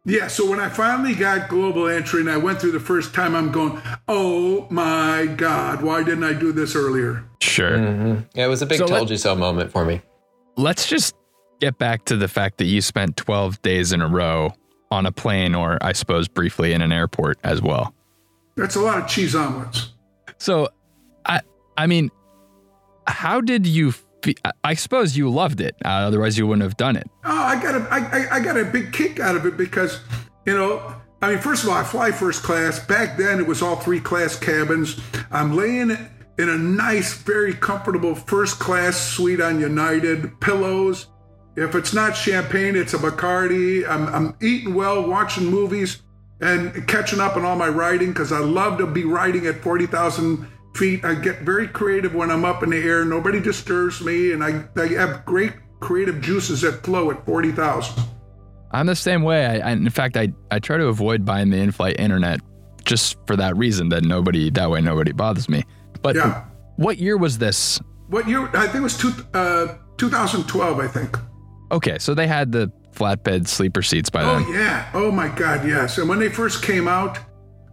[0.08, 3.36] Yeah, so when I finally got global entry and I went through the first time,
[3.36, 7.26] I'm going, oh my God, why didn't I do this earlier?
[7.41, 7.78] Sure.
[7.78, 8.22] Mm-hmm.
[8.34, 10.02] Yeah, it was a big So let- told you so moment for me.
[10.56, 11.13] Let's just
[11.60, 14.54] get back to the fact that you spent 12 days in a row
[14.91, 17.93] on a plane, or I suppose briefly in an airport as well.
[18.56, 19.91] That's a lot of cheese omelets.
[20.38, 20.70] So,
[21.26, 21.41] I
[21.78, 22.12] I mean,
[23.08, 23.93] how did you?
[24.63, 25.75] I- suppose you loved it.
[25.86, 27.10] Uh, otherwise, you wouldn't have done it.
[27.25, 30.01] Oh, I got a, I, I- I got a big kick out of it because,
[30.45, 32.80] you know, I mean, first of all, I fly first class.
[32.86, 34.99] Back then, it was all three class cabins.
[35.32, 41.08] I'm laying in a nice, very comfortable first class suite on United, pillows.
[41.56, 43.88] If it's not champagne, it's a Bacardi.
[43.89, 46.03] I'm, I'm eating well, watching movies,
[46.39, 50.47] and catching up on all my writing because I love to be writing at 40,000
[50.77, 51.03] feet.
[51.03, 53.03] I get very creative when I'm up in the air.
[53.03, 58.03] Nobody disturbs me, and I, I have great creative juices that flow at 40,000.
[58.71, 59.45] I'm the same way.
[59.45, 62.41] I, I, in fact, I, I try to avoid buying the in-flight internet
[62.85, 63.89] just for that reason.
[63.89, 65.63] That nobody that way nobody bothers me.
[66.01, 66.43] But Yeah.
[66.75, 67.79] what year was this?
[68.09, 68.49] What year?
[68.55, 71.17] I think it was two, uh, 2012, I think.
[71.71, 74.45] Okay, so they had the flatbed sleeper seats by Oh then.
[74.47, 74.89] Oh, yeah.
[74.93, 75.97] Oh my God, yes.
[75.97, 77.19] And when they first came out,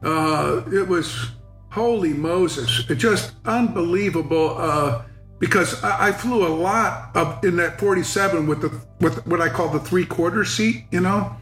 [0.03, 1.31] uh, it was
[1.75, 2.85] holy Moses.
[2.85, 4.57] Just unbelievable.
[4.57, 5.03] Uh,
[5.41, 9.49] because I, I flew a lot of in that 47 with the with what I
[9.49, 11.35] call the three quarter seat, you know,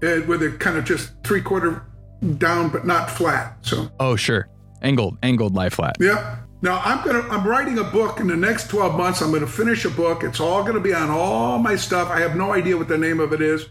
[0.00, 1.84] and where they're kind of just three quarter
[2.38, 3.58] down but not flat.
[3.62, 4.48] So Oh, sure.
[4.82, 5.96] Angled, angled lie flat.
[6.00, 6.38] Yep.
[6.62, 9.20] Now I'm gonna I'm writing a book in the next 12 months.
[9.20, 10.22] I'm gonna finish a book.
[10.22, 12.08] It's all gonna be on all my stuff.
[12.08, 13.66] I have no idea what the name of it is.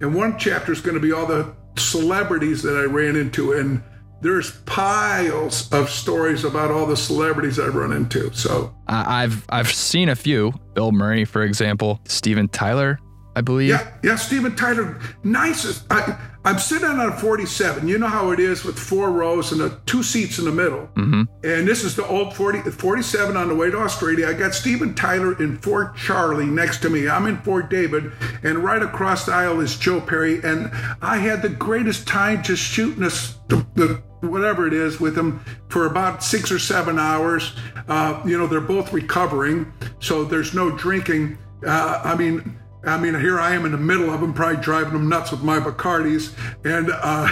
[0.00, 3.52] And one chapter is gonna be all the celebrities that I ran into.
[3.52, 3.82] And
[4.22, 8.32] there's piles of stories about all the celebrities I've run into.
[8.32, 10.52] So I've I've seen a few.
[10.74, 12.00] Bill Murray, for example.
[12.06, 12.98] Steven Tyler,
[13.34, 13.70] I believe.
[13.70, 15.84] yeah, yeah, Steven Tyler, nicest.
[15.90, 17.86] I I'm sitting on a 47.
[17.86, 20.88] You know how it is with four rows and the two seats in the middle.
[20.96, 21.22] Mm-hmm.
[21.44, 24.26] And this is the old 40, 47 on the way to Australia.
[24.26, 27.08] I got Steven Tyler in Fort Charlie next to me.
[27.08, 30.42] I'm in Fort David, and right across the aisle is Joe Perry.
[30.42, 35.16] And I had the greatest time just shooting this, the, the whatever it is with
[35.16, 37.54] him for about six or seven hours.
[37.86, 41.38] Uh, you know, they're both recovering, so there's no drinking.
[41.64, 44.92] Uh, I mean, I mean, here I am in the middle of them, probably driving
[44.92, 46.32] them nuts with my Bacardis,
[46.64, 46.90] and.
[46.92, 47.28] Uh,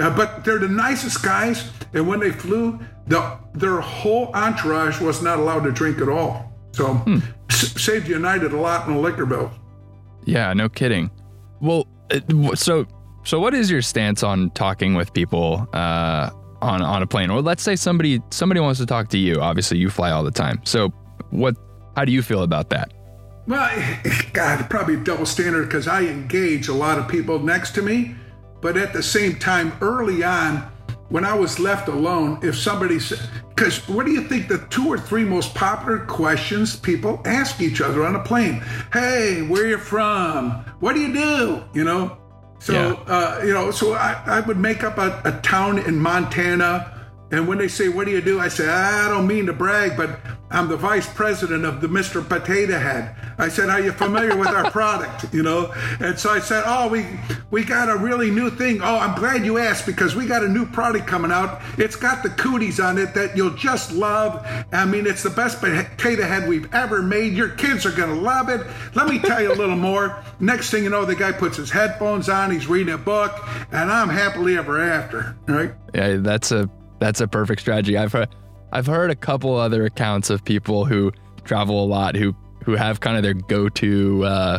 [0.00, 5.20] uh, but they're the nicest guys, and when they flew, the, their whole entourage was
[5.20, 6.52] not allowed to drink at all.
[6.72, 7.02] So
[7.50, 9.50] s- saved United a lot in the liquor bill.
[10.24, 11.10] Yeah, no kidding.
[11.60, 11.86] Well,
[12.54, 12.86] so
[13.24, 16.30] so what is your stance on talking with people uh,
[16.62, 17.28] on on a plane?
[17.28, 19.40] Or let's say somebody somebody wants to talk to you.
[19.40, 20.60] Obviously, you fly all the time.
[20.64, 20.88] So
[21.30, 21.56] what?
[21.96, 22.92] How do you feel about that?
[23.48, 23.70] Well,
[24.32, 28.14] God, probably double standard because I engage a lot of people next to me,
[28.60, 30.70] but at the same time, early on,
[31.08, 34.86] when I was left alone, if somebody said, because what do you think the two
[34.86, 38.62] or three most popular questions people ask each other on a plane?
[38.92, 40.50] Hey, where you from?
[40.80, 41.64] What do you do?
[41.72, 42.18] You know?
[42.60, 42.92] So, Yeah.
[43.12, 46.97] uh, you know, so I, I would make up a, a town in Montana.
[47.30, 48.40] And when they say, What do you do?
[48.40, 50.18] I say, I don't mean to brag, but
[50.50, 52.26] I'm the vice president of the Mr.
[52.26, 53.14] Potato Head.
[53.36, 55.26] I said, Are you familiar with our product?
[55.38, 55.72] You know?
[56.00, 57.06] And so I said, Oh, we
[57.50, 58.80] we got a really new thing.
[58.82, 61.60] Oh, I'm glad you asked because we got a new product coming out.
[61.76, 64.44] It's got the cooties on it that you'll just love.
[64.72, 67.34] I mean, it's the best potato head we've ever made.
[67.34, 68.66] Your kids are gonna love it.
[68.94, 70.24] Let me tell you a little more.
[70.40, 73.32] Next thing you know, the guy puts his headphones on, he's reading a book,
[73.70, 75.36] and I'm happily ever after.
[75.46, 75.72] Right?
[75.94, 77.96] Yeah, that's a that's a perfect strategy.
[77.96, 78.28] I've heard,
[78.72, 81.12] I've heard a couple other accounts of people who
[81.44, 82.34] travel a lot who
[82.64, 84.58] who have kind of their go-to uh,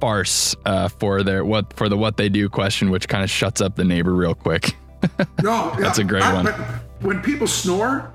[0.00, 3.60] farce uh, for their what for the what they do question, which kind of shuts
[3.60, 4.76] up the neighbor real quick.
[5.42, 6.46] No, That's a great I- one.
[7.00, 8.12] When people snore,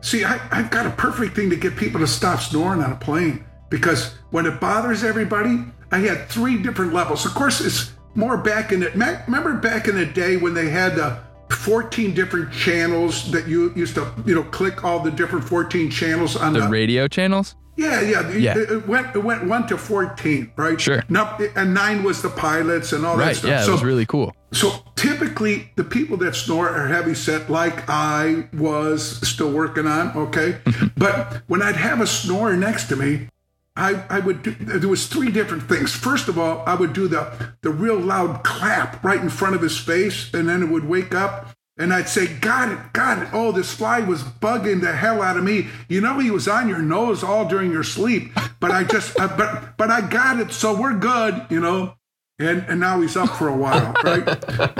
[0.00, 2.96] see, I, I've got a perfect thing to get people to stop snoring on a
[2.96, 3.44] plane.
[3.68, 7.26] because when it bothers everybody, I had three different levels.
[7.26, 8.94] Of course, it's more back in it.
[8.94, 11.18] Remember back in the day when they had the
[11.52, 16.36] 14 different channels that you used to, you know, click all the different 14 channels
[16.36, 17.56] on the, the radio channels?
[17.76, 18.30] Yeah, yeah.
[18.32, 18.58] Yeah.
[18.58, 20.78] It, it went it went one to 14, right?
[20.80, 21.02] Sure.
[21.08, 23.36] And nine was the pilots and all that Right.
[23.36, 23.50] stuff.
[23.50, 24.34] Yeah, it so, was really cool.
[24.52, 30.14] so typically the people that snore are heavy set, like I was still working on,
[30.16, 30.58] okay?
[30.64, 30.86] Mm-hmm.
[30.98, 33.28] but when I'd have a snorer next to me,
[33.76, 35.94] I, I would do there was three different things.
[35.94, 39.62] First of all, I would do the the real loud clap right in front of
[39.62, 41.50] his face, and then it would wake up.
[41.78, 43.28] And I'd say, Got it, got it.
[43.32, 45.68] Oh, this fly was bugging the hell out of me.
[45.88, 49.28] You know, he was on your nose all during your sleep, but I just, uh,
[49.36, 50.52] but, but I got it.
[50.52, 51.94] So we're good, you know
[52.40, 54.24] and and now he's up for a while, right?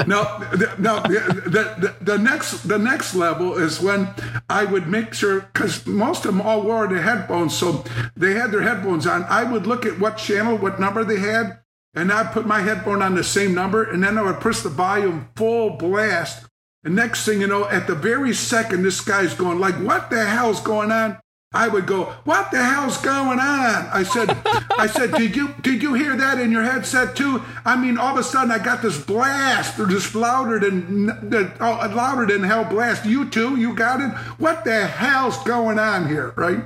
[0.08, 4.08] now, the, now the, the, the next the next level is when
[4.48, 7.84] I would make sure because most of them all wore their headphones, so
[8.16, 9.24] they had their headphones on.
[9.24, 11.60] I would look at what channel, what number they had,
[11.94, 14.70] and I'd put my headphone on the same number, and then I would press the
[14.70, 16.46] volume full blast.
[16.82, 20.24] And next thing you know, at the very second, this guy's going like, "What the
[20.24, 21.18] hell's going on?"
[21.52, 24.30] I would go, "What the hell's going on?" I said,
[24.78, 28.12] "I said, did you did you hear that in your headset too?" I mean, all
[28.12, 31.10] of a sudden, I got this blast, or just louder than
[31.60, 33.04] oh, louder than hell blast.
[33.04, 34.10] You too, you got it.
[34.38, 36.62] What the hell's going on here, right?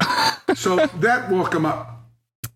[0.54, 2.02] so that woke him up.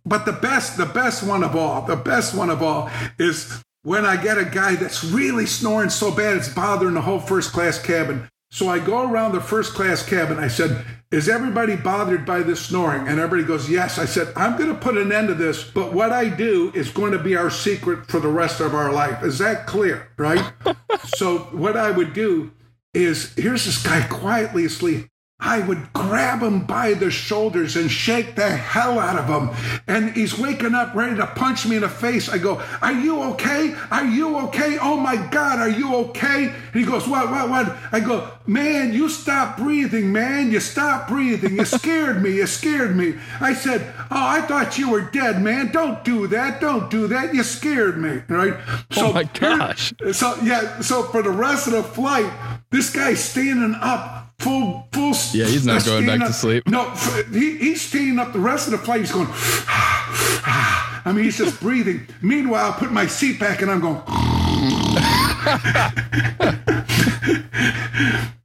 [0.05, 4.05] But the best, the best one of all, the best one of all is when
[4.05, 7.81] I get a guy that's really snoring so bad it's bothering the whole first class
[7.81, 8.29] cabin.
[8.51, 10.39] So I go around the first class cabin.
[10.39, 13.09] I said, Is everybody bothered by this snoring?
[13.09, 13.99] And everybody goes, Yes.
[13.99, 16.91] I said, I'm going to put an end to this, but what I do is
[16.91, 19.23] going to be our secret for the rest of our life.
[19.23, 20.09] Is that clear?
[20.19, 20.53] Right?
[21.17, 22.53] so what I would do
[22.93, 25.09] is here's this guy quietly asleep.
[25.41, 29.81] I would grab him by the shoulders and shake the hell out of him.
[29.87, 32.29] And he's waking up ready to punch me in the face.
[32.29, 33.73] I go, Are you okay?
[33.93, 34.79] Are you okay?
[34.81, 36.49] Oh my God, are you okay?
[36.49, 37.77] And he goes, What, what, what?
[37.93, 40.51] I go, Man, you stop breathing, man.
[40.51, 41.55] You stop breathing.
[41.55, 42.35] You scared me.
[42.35, 43.15] You scared me.
[43.41, 45.71] I said, Oh, I thought you were dead, man.
[45.71, 46.61] Don't do that.
[46.61, 47.33] Don't do that.
[47.33, 48.23] You scared me.
[48.29, 48.55] Right?
[48.97, 49.95] Oh my gosh.
[50.13, 52.33] So, yeah, so for the rest of the flight,
[52.71, 56.69] this guy's standing up full full Yeah, he's not going back standing to sleep.
[56.69, 56.91] no
[57.33, 61.61] he, he's standing up the rest of the flight he's going i mean he's just
[61.61, 63.97] breathing meanwhile i put my seat back and i'm going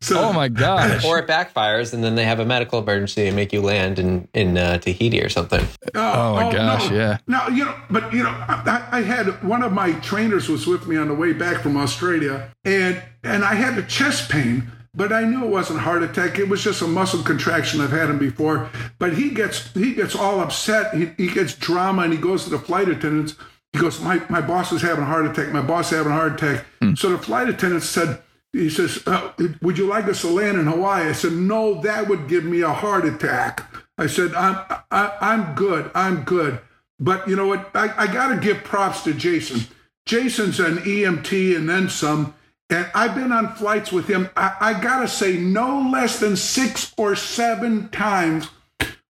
[0.01, 1.03] so Oh my gosh.
[1.05, 4.27] Or it backfires, and then they have a medical emergency and make you land in
[4.33, 5.65] in uh, Tahiti or something.
[5.95, 6.95] Oh my gosh, no.
[6.95, 7.17] yeah.
[7.27, 10.87] No, you know, but you know, I, I had one of my trainers was with
[10.87, 15.11] me on the way back from Australia, and and I had a chest pain, but
[15.11, 16.37] I knew it wasn't a heart attack.
[16.37, 17.81] It was just a muscle contraction.
[17.81, 20.93] I've had him before, but he gets he gets all upset.
[20.93, 23.35] He, he gets drama, and he goes to the flight attendants.
[23.71, 25.51] He goes, my my boss is having a heart attack.
[25.51, 26.65] My boss is having a heart attack.
[26.95, 28.21] So the flight attendant said.
[28.55, 29.31] He says, uh,
[29.63, 32.61] "Would you like us to land in Hawaii?" I said, "No, that would give me
[32.61, 33.65] a heart attack."
[33.97, 34.57] I said, "I'm
[34.91, 35.89] I, I'm good.
[35.95, 36.59] I'm good."
[36.99, 37.71] But you know what?
[37.73, 39.61] I, I got to give props to Jason.
[40.05, 42.35] Jason's an EMT and then some.
[42.73, 44.31] And I've been on flights with him.
[44.35, 48.49] I, I got to say, no less than six or seven times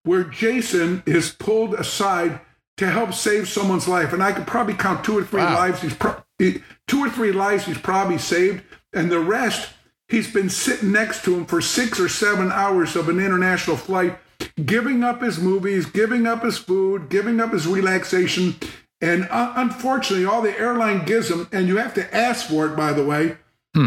[0.02, 2.40] where Jason is pulled aside
[2.76, 4.12] to help save someone's life.
[4.12, 5.54] And I could probably count two or three Wow.
[5.54, 5.80] lives.
[5.80, 8.62] He's pro- two or three lives he's probably saved.
[8.92, 9.70] And the rest,
[10.08, 14.18] he's been sitting next to him for six or seven hours of an international flight,
[14.62, 18.56] giving up his movies, giving up his food, giving up his relaxation.
[19.00, 22.76] And uh, unfortunately, all the airline gives him, and you have to ask for it,
[22.76, 23.38] by the way,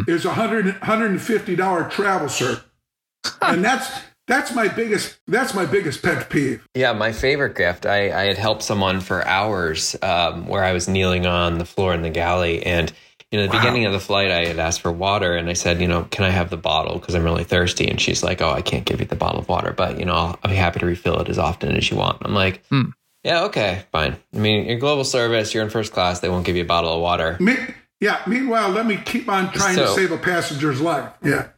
[0.07, 2.61] is a hundred hundred and fifty dollar travel cert,
[3.41, 3.89] and that's
[4.27, 6.67] that's my biggest that's my biggest pet peeve.
[6.75, 7.85] Yeah, my favorite gift.
[7.85, 11.93] I, I had helped someone for hours um, where I was kneeling on the floor
[11.93, 12.61] in the galley.
[12.65, 12.91] And,
[13.31, 13.59] you know, the Wow.
[13.61, 16.25] beginning of the flight, I had asked for water and I said, you know, can
[16.25, 16.99] I have the bottle?
[16.99, 17.87] Because I'm really thirsty.
[17.87, 20.13] And she's like, oh, I can't give you the bottle of water, but, you know,
[20.13, 22.17] I'll, I'll be happy to refill it as often as you want.
[22.25, 22.89] I'm like, Hmm.
[23.23, 24.17] yeah, okay, fine.
[24.35, 26.93] I mean, you're global service, you're in first class, they won't give you a bottle
[26.93, 27.37] of water.
[27.39, 27.55] Me,
[27.99, 28.21] yeah.
[28.27, 31.11] Meanwhile, let me keep on trying to save a passenger's life.
[31.23, 31.49] Yeah.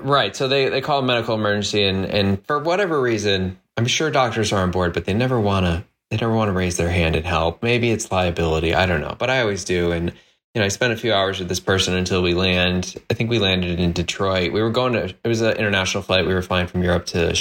[0.00, 0.34] Right.
[0.34, 4.52] So they, they call a medical emergency and, and for whatever reason, I'm sure doctors
[4.52, 7.26] are on board, but they never wanna they never want to raise their hand and
[7.26, 7.62] help.
[7.62, 8.74] Maybe it's liability.
[8.74, 9.16] I don't know.
[9.18, 9.92] But I always do.
[9.92, 10.12] And
[10.54, 12.94] you know, I spent a few hours with this person until we land.
[13.10, 14.52] I think we landed in Detroit.
[14.52, 16.26] We were going to it was an international flight.
[16.26, 17.34] We were flying from Europe to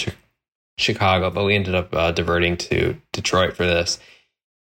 [0.78, 4.00] Chicago, but we ended up uh, diverting to Detroit for this.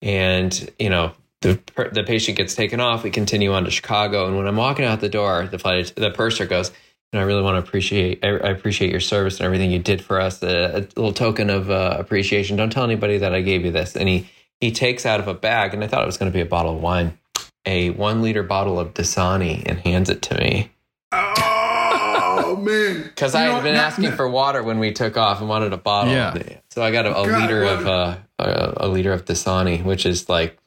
[0.01, 1.13] And, you know,
[1.45, 3.03] the per- the patient gets taken off.
[3.03, 6.11] We continue on to Chicago, and when I'm walking out the door, the flight the
[6.11, 6.71] purser goes,
[7.13, 8.23] and I really want to appreciate.
[8.23, 10.41] I, I appreciate your service and everything you did for us.
[10.43, 12.57] A, a little token of uh, appreciation.
[12.57, 14.29] Don't tell anybody that I gave you this." And he
[14.59, 16.45] he takes out of a bag, and I thought it was going to be a
[16.45, 17.17] bottle of wine,
[17.65, 20.71] a one liter bottle of Dasani, and hands it to me.
[21.11, 23.03] Oh man!
[23.15, 25.77] Because I had been now- asking for water when we took off and wanted a
[25.77, 26.11] bottle.
[26.13, 26.37] Yeah.
[26.69, 29.81] So I got a, a God, liter what of uh, a, a liter of Dasani,
[29.83, 30.57] which is like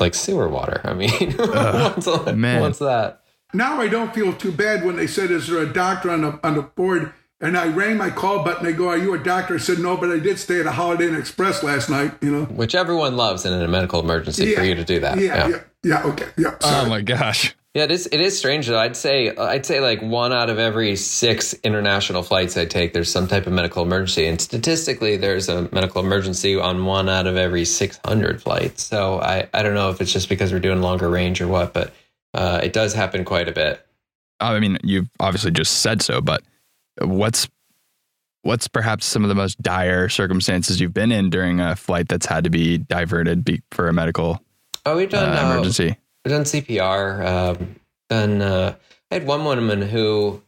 [0.00, 0.80] like sewer water.
[0.84, 2.60] I mean, uh, what's, man.
[2.60, 3.22] what's that?
[3.54, 6.40] Now I don't feel too bad when they said, "Is there a doctor on the
[6.42, 8.64] on the board?" And I rang my call button.
[8.64, 10.72] They go, "Are you a doctor?" I said, "No, but I did stay at a
[10.72, 12.44] Holiday Inn Express last night." You know.
[12.44, 15.18] Which everyone loves in a medical emergency for you to do that.
[15.18, 16.02] Yeah, yeah, yeah.
[16.04, 16.56] okay, yeah.
[16.62, 17.54] Oh my gosh.
[17.78, 18.08] Yeah, it is.
[18.10, 18.76] It is strange though.
[18.76, 23.08] I'd say I'd say like one out of every six international flights I take, there's
[23.08, 27.36] some type of medical emergency, and statistically, there's a medical emergency on one out of
[27.36, 28.82] every 600 flights.
[28.82, 31.72] So I I don't know if it's just because we're doing longer range or what,
[31.72, 31.92] but
[32.34, 33.86] uh, it does happen quite a bit.
[34.40, 36.42] I mean, you've obviously just said so, but
[37.00, 37.46] what's
[38.42, 42.26] what's perhaps some of the most dire circumstances you've been in during a flight that's
[42.26, 44.42] had to be diverted be, for a medical
[44.84, 45.96] Oh, done uh, emergency?
[46.28, 47.24] I've done CPR.
[47.24, 47.76] Um,
[48.10, 48.42] done.
[48.42, 48.76] Uh,
[49.10, 50.42] I had one woman who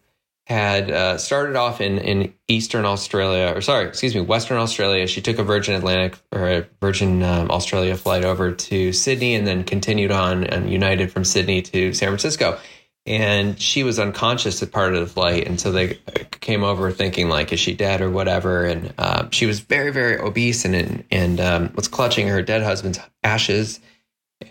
[0.47, 5.07] had uh, started off in in Eastern Australia, or sorry, excuse me, Western Australia.
[5.07, 9.47] She took a Virgin Atlantic or a Virgin um, Australia flight over to Sydney, and
[9.47, 12.59] then continued on and United from Sydney to San Francisco.
[13.07, 15.99] And she was unconscious at part of the flight, and so they
[16.41, 20.19] came over thinking like, "Is she dead or whatever?" And um, she was very, very
[20.19, 23.81] obese and and, and um, was clutching her dead husband's ashes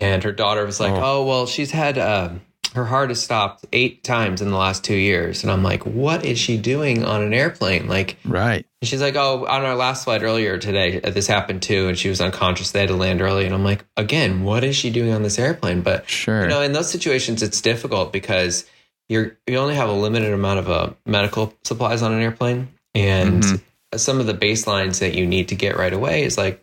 [0.00, 1.00] and her daughter was like, Oh.
[1.20, 2.42] "Oh, well, she's had um,
[2.74, 6.24] her heart has stopped eight times in the last two years." And I'm like, "What
[6.24, 8.64] is she doing on an airplane?" Like, Right.
[8.82, 11.98] and she's like, "Oh, on our last flight earlier today, uh, this happened too, and
[11.98, 12.70] she was unconscious.
[12.70, 15.38] They had to land early." And I'm like, "Again, what is she doing on this
[15.38, 16.42] airplane?" But Sure.
[16.42, 18.64] you know, in those situations, it's difficult because
[19.08, 23.42] you're you only have a limited amount of uh, medical supplies on an airplane, and
[23.42, 23.60] Mhm.
[23.96, 26.62] some of the baselines that you need to get right away is like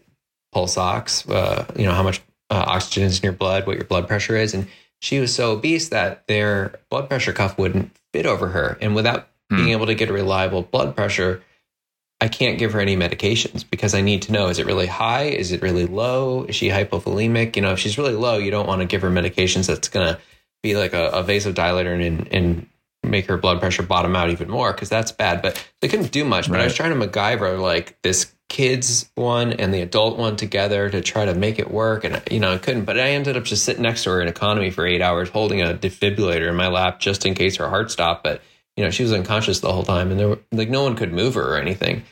[0.53, 3.85] pulse ox, uh, you know, how much uh, oxygen is in your blood, what your
[3.85, 4.67] blood pressure is, and
[5.01, 9.27] she was so obese that their blood pressure cuff wouldn't fit over her, and without
[9.49, 9.55] Hmm.
[9.57, 11.41] being able to get a reliable blood pressure.
[12.19, 15.25] I can't give her any medications because I need to know is it really high?
[15.25, 16.43] Is it really low?
[16.45, 17.55] Is she hypovolemic?
[17.55, 20.15] You know, if she's really low, you don't want to give her medications that's going
[20.15, 20.19] to
[20.63, 22.67] be like a, a vasodilator and, and
[23.03, 25.41] make her blood pressure bottom out even more because that's bad.
[25.43, 26.49] But they couldn't do much.
[26.49, 30.89] But I was trying to MacGyver like this kids one and the adult one together
[30.89, 32.03] to try to make it work.
[32.03, 32.85] And, you know, I couldn't.
[32.85, 35.61] But I ended up just sitting next to her in economy for eight hours holding
[35.61, 38.23] a defibrillator in my lap just in case her heart stopped.
[38.23, 38.41] But,
[38.77, 41.11] you know, she was unconscious the whole time and there were like no one could
[41.11, 42.03] move her or anything.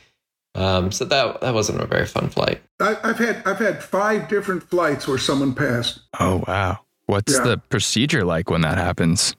[0.54, 2.62] Um, so that that wasn't a very fun flight.
[2.80, 6.00] I, I've had I've had five different flights where someone passed.
[6.18, 6.78] Oh wow.
[7.06, 7.44] What's Yeah.
[7.44, 9.36] the procedure like when that happens?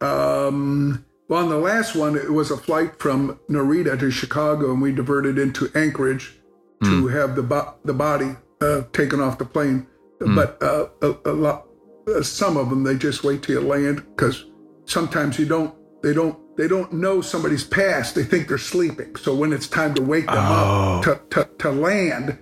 [0.00, 4.80] Um, well, on the last one, it was a flight from Narita to Chicago, and
[4.82, 6.34] we diverted into Anchorage
[6.82, 9.86] to have the bo- the body uh, taken off the plane.
[10.20, 11.66] But uh, a, a lot,
[12.08, 14.46] uh, some of them they just wait till you land because
[14.84, 15.74] sometimes you don't.
[16.02, 16.38] They don't.
[16.56, 18.14] They don't know somebody's passed.
[18.14, 19.14] They think they're sleeping.
[19.16, 22.36] So when it's time to wake them up to, to, to land,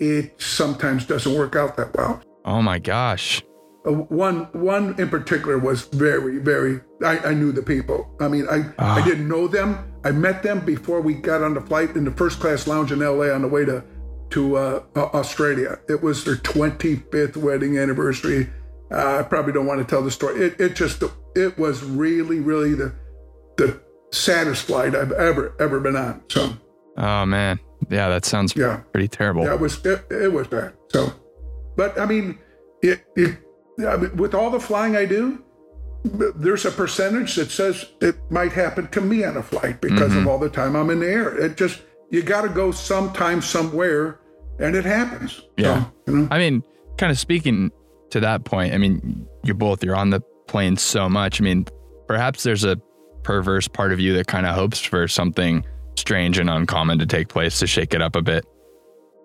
[0.00, 2.20] it sometimes doesn't work out that well.
[2.44, 3.42] Oh my gosh.
[3.84, 8.14] Uh, one one in particular was very very I, I knew the people.
[8.20, 9.92] I mean i i didn't know them.
[10.04, 13.00] I met them before we got on the flight in the first class lounge in
[13.00, 13.84] la on the way to
[14.30, 15.78] to uh, australia.
[15.88, 18.50] It was their 25th wedding anniversary.
[18.90, 20.40] Uh, i probably don't want to tell the story.
[20.40, 21.02] It, it just
[21.34, 22.94] it was really really the
[23.56, 23.80] the
[24.12, 26.52] saddest flight i've ever ever been on so.
[26.98, 27.58] Oh man.
[27.90, 28.82] Yeah, that sounds yeah.
[28.92, 29.44] pretty terrible.
[29.44, 30.74] yeah, it was it, it was bad.
[30.90, 31.12] So,
[31.76, 32.38] but I mean,
[32.82, 33.38] it, it
[33.78, 35.42] with all the flying I do,
[36.04, 40.18] there's a percentage that says it might happen to me on a flight because of
[40.18, 40.28] mm-hmm.
[40.28, 41.36] all the time I'm in the air.
[41.38, 44.20] It just you got to go sometime somewhere,
[44.58, 45.32] and it happens.
[45.36, 45.84] So, Yeah.
[46.06, 46.62] you know, I mean,
[46.98, 47.70] kind of speaking
[48.10, 51.40] to that point, I mean, you're both, you're on the plane so much.
[51.40, 51.66] I mean,
[52.06, 52.76] perhaps there's a
[53.22, 55.64] perverse part of you that kind of hopes for something
[55.96, 58.44] strange and uncommon to take place to shake it up a bit.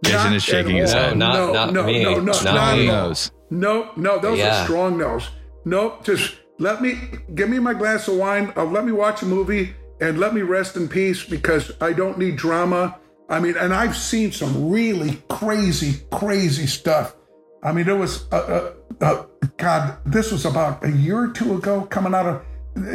[0.05, 0.99] Jason Not is shaking his all.
[1.01, 1.17] head.
[1.17, 2.03] not- no, not no, me.
[2.03, 2.87] no, no, Not not me.
[2.87, 3.31] knows?
[3.49, 4.61] No, no, those Yeah.
[4.61, 5.29] are strong no's.
[5.65, 6.97] No, just let me
[7.35, 8.51] give me my glass of wine.
[8.55, 12.17] Uh, let me watch a movie and let me rest in peace because I don't
[12.17, 12.97] need drama.
[13.29, 17.15] I mean, and I've seen some really crazy, crazy stuff.
[17.63, 19.23] I mean, there was, uh, uh, uh,
[19.57, 22.41] God, this was about a year or two ago coming out of,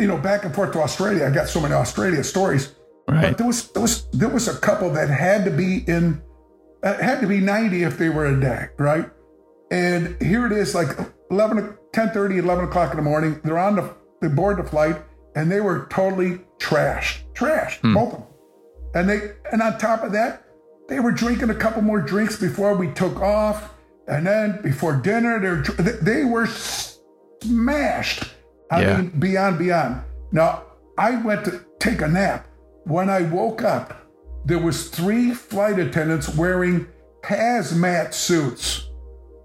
[0.00, 1.26] you know, back and forth to Australia.
[1.26, 2.74] I got so many Australia stories.
[3.08, 3.22] Right.
[3.22, 6.22] But there was there was there was a couple that had to be in
[6.82, 9.10] uh, had to be 90 if they were a day, right?
[9.72, 10.90] And here it is like
[11.30, 13.40] 11, 10 30, 11 o'clock in the morning.
[13.42, 14.96] They're on the, they board the flight
[15.34, 17.94] and they were totally trashed, trashed, hmm.
[17.94, 18.28] both of them.
[18.94, 20.44] And they, and on top of that,
[20.90, 23.70] they were drinking a couple more drinks before we took off,
[24.08, 28.24] and then before dinner, they were, they were smashed.
[28.70, 28.96] I Yeah.
[28.98, 30.02] mean, beyond, beyond.
[30.32, 30.64] Now,
[30.98, 32.46] I went to take a nap.
[32.84, 33.94] When I woke up,
[34.44, 36.88] there was three flight attendants wearing
[37.22, 38.90] hazmat suits.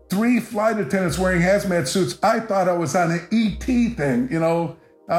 [0.10, 2.18] Three flight attendants wearing hazmat suits.
[2.24, 4.78] I thought I was on an ET thing, you know.
[5.10, 5.14] Uh,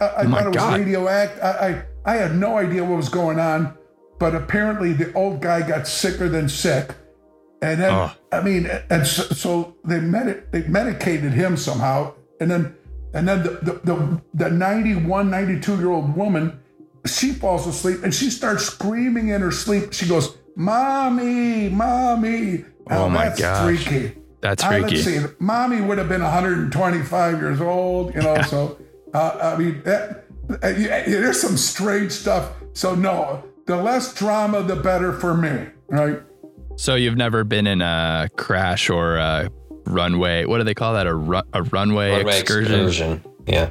[0.00, 0.78] I, I, I my thought it was God.
[0.80, 1.42] radioactive.
[1.42, 3.76] I, I, I had no idea what was going on,
[4.18, 6.94] but apparently the old guy got sicker than sick.
[7.62, 8.12] And then, Oh.
[8.32, 12.14] I mean, and so, so they medi- they medicated him somehow.
[12.40, 12.74] And then,
[13.12, 16.58] and then the, the, the, the 91, 92 year old woman,
[17.06, 19.92] she falls asleep and she starts screaming in her sleep.
[19.92, 22.64] She goes, Mommy, Mommy.
[22.90, 23.28] Now, Oh my God.
[23.36, 23.64] that's gosh.
[23.84, 24.12] freaky.
[24.40, 24.96] That's Uh, freaky.
[24.96, 25.20] let's see.
[25.38, 28.42] Mommy would have been 125 years old, you know.
[28.42, 28.78] so,
[29.14, 30.24] uh, I mean, that,
[30.62, 32.50] uh, yeah, there's some strange stuff.
[32.72, 36.20] So, no, the less drama, the better for me, right?
[36.76, 39.50] So you've never been in a crash or a
[39.84, 40.44] runway?
[40.46, 41.06] What do they call that?
[41.06, 42.72] A, ru- a runway, Runway excursion?
[42.86, 43.24] excursion.
[43.46, 43.68] Yeah.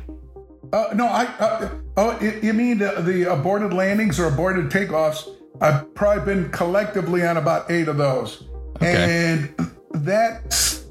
[0.72, 1.26] Uh, no, I.
[1.40, 5.28] Uh, oh, you mean the, the aborted landings or aborted takeoffs?
[5.62, 8.44] I've probably been collectively on about eight of those,
[8.82, 9.34] Okay.
[9.58, 10.86] and that's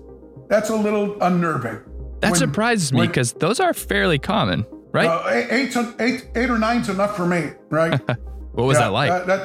[0.48, 1.80] that's a little unnerving.
[2.20, 5.06] That When- surprises me because those are fairly common, right?
[5.06, 7.98] Uh, eight, eight, eight or nine's enough for me, right?
[8.52, 9.10] what was Yeah, that like?
[9.10, 9.40] uh, that,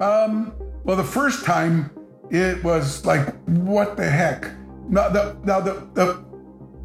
[0.00, 0.52] um,
[0.84, 1.90] well, the first time
[2.30, 4.50] it was like, what the heck?
[4.88, 6.24] Now, the, now the, the,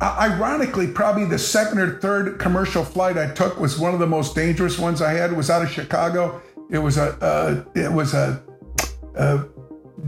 [0.02, 4.34] ironically, probably the second or third commercial flight I took was one of the most
[4.34, 5.32] dangerous ones I had.
[5.32, 6.42] It was out of Chicago.
[6.72, 8.42] It was a, uh, it was a,
[9.16, 9.44] a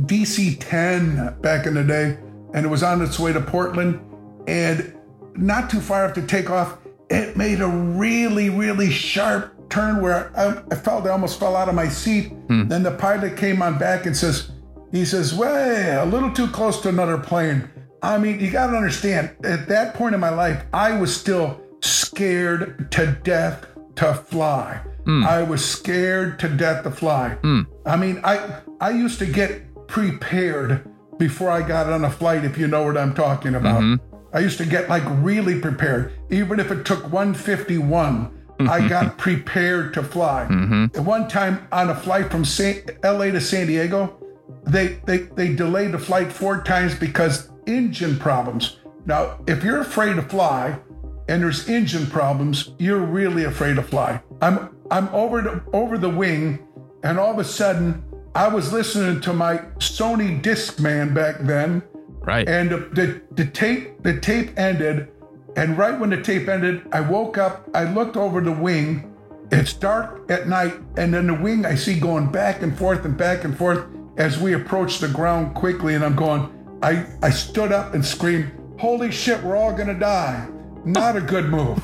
[0.02, 2.18] DC 10 back in the day,
[2.54, 4.00] and it was on its way to Portland.
[4.48, 4.96] And
[5.36, 6.78] not too far after takeoff,
[7.10, 11.70] it made a really, really sharp turn where I, I felt I almost fell out
[11.70, 12.30] of my seat.
[12.48, 12.68] Hmm.
[12.68, 14.52] Then the pilot came on back and says,
[14.92, 17.70] he says, well, a little too close to another plane.
[18.02, 21.62] I mean, you got to understand, at that point in my life, I was still
[21.82, 23.66] scared to death
[23.96, 24.82] to fly.
[25.06, 25.24] Hmm.
[25.24, 27.32] I was scared to death to fly.
[27.42, 27.62] Hmm.
[27.86, 32.58] I mean, I I used to get prepared before I got on a flight, if
[32.58, 33.82] you know what I'm talking about.
[33.82, 34.36] Mm-hmm.
[34.36, 36.14] I used to get like really prepared.
[36.30, 38.88] Even if it took 151, I mm-hmm.
[38.88, 40.48] got prepared to fly.
[40.50, 40.98] Mm-hmm.
[40.98, 44.20] At one time on a flight from San, LA to San Diego,
[44.66, 48.80] they, they they delayed the flight four times because engine problems.
[49.06, 50.80] Now, if you're afraid to fly
[51.28, 54.22] and there's engine problems, you're really afraid to fly.
[54.42, 56.66] I'm I'm over the over the wing,
[57.04, 58.04] and all of a sudden
[58.36, 61.84] I was listening to my Sony Discman back then,
[62.22, 62.48] right.
[62.50, 65.10] and the, the, tape the tape ended,
[65.56, 67.70] and right when the tape ended, I woke up.
[67.76, 69.14] I looked over the wing.
[69.52, 73.16] It's dark at night, and then the wing I see going back and forth and
[73.16, 73.86] back and forth
[74.18, 75.94] as we approach the ground quickly.
[75.94, 76.50] And I'm going.
[76.82, 79.44] I I stood up and screamed, "Holy shit!
[79.44, 80.48] We're all gonna die!"
[80.86, 81.78] Not a good move.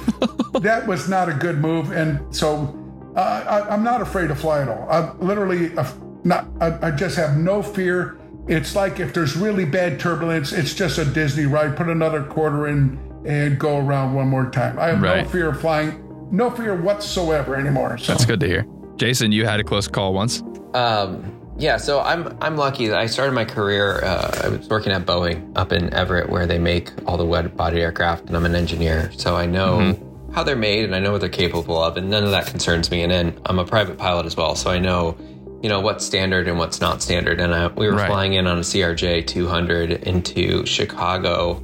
[0.62, 2.76] that was not a good move, and so
[3.16, 4.88] uh, I, I'm not afraid to fly at all.
[4.90, 5.86] I'm literally uh,
[6.24, 6.48] not.
[6.62, 8.18] I, I just have no fear.
[8.48, 11.78] It's like if there's really bad turbulence, it's just a Disney ride.
[11.78, 14.80] Put another quarter in and go around one more time.
[14.80, 15.24] I have Right.
[15.24, 16.04] no fear of flying.
[16.32, 17.98] No fear whatsoever anymore.
[17.98, 18.14] So.
[18.14, 18.66] That's good to hear.
[18.98, 20.42] Jason, you had a close call once.
[20.74, 24.00] Um, yeah, so I'm I'm lucky that I started my career.
[24.04, 27.56] Uh, I was working at Boeing up in Everett, where they make all the wide
[27.58, 29.98] body aircraft, and I'm an engineer, so I know
[30.34, 32.90] how they're made and I know what they're capable of, and none of that concerns
[32.92, 33.02] me.
[33.04, 35.18] And then I'm a private pilot as well, so I know,
[35.62, 37.40] you know, what's standard and what's not standard.
[37.40, 38.08] And uh, we were Right.
[38.08, 41.58] flying in on a CRJ 200 into Chicago,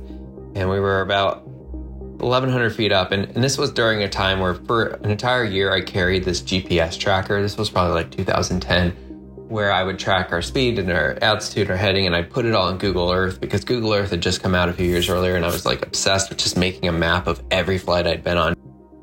[0.56, 4.54] and we were about 1100 feet up and, and this was during a time where
[4.56, 8.92] for an entire year i carried this gps tracker this was probably like 2010
[9.50, 12.56] where i would track our speed and our altitude our heading and i put it
[12.56, 15.36] all in google earth because google earth had just come out a few years earlier
[15.36, 18.38] and i was like obsessed with just making a map of every flight i'd been
[18.38, 18.56] on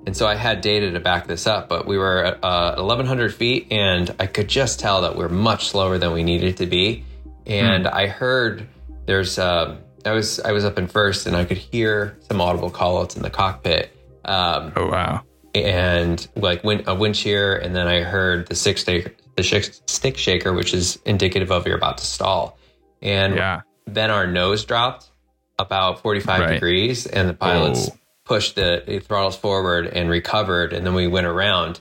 [0.06, 3.34] and so i had data to back this up but we were at uh, 1100
[3.34, 7.04] feet and i could just tell that we're much slower than we needed to be
[7.46, 8.66] and i heard
[9.06, 12.70] there's uh, I was I was up in first, and I could hear some audible
[12.72, 15.22] callouts in the cockpit, um, Oh wow.
[15.54, 19.70] and like wind, a wind shear, and then I heard the stick shaker, the sh-
[19.86, 22.58] stick shaker, which is indicative of you're about to stall,
[23.00, 23.60] and Yeah.
[23.86, 25.10] then our nose dropped
[25.58, 26.52] about 45 Right.
[26.54, 27.94] degrees, and the pilots Oh.
[28.24, 31.80] Pushed the, the throttles forward and recovered, and then we went around,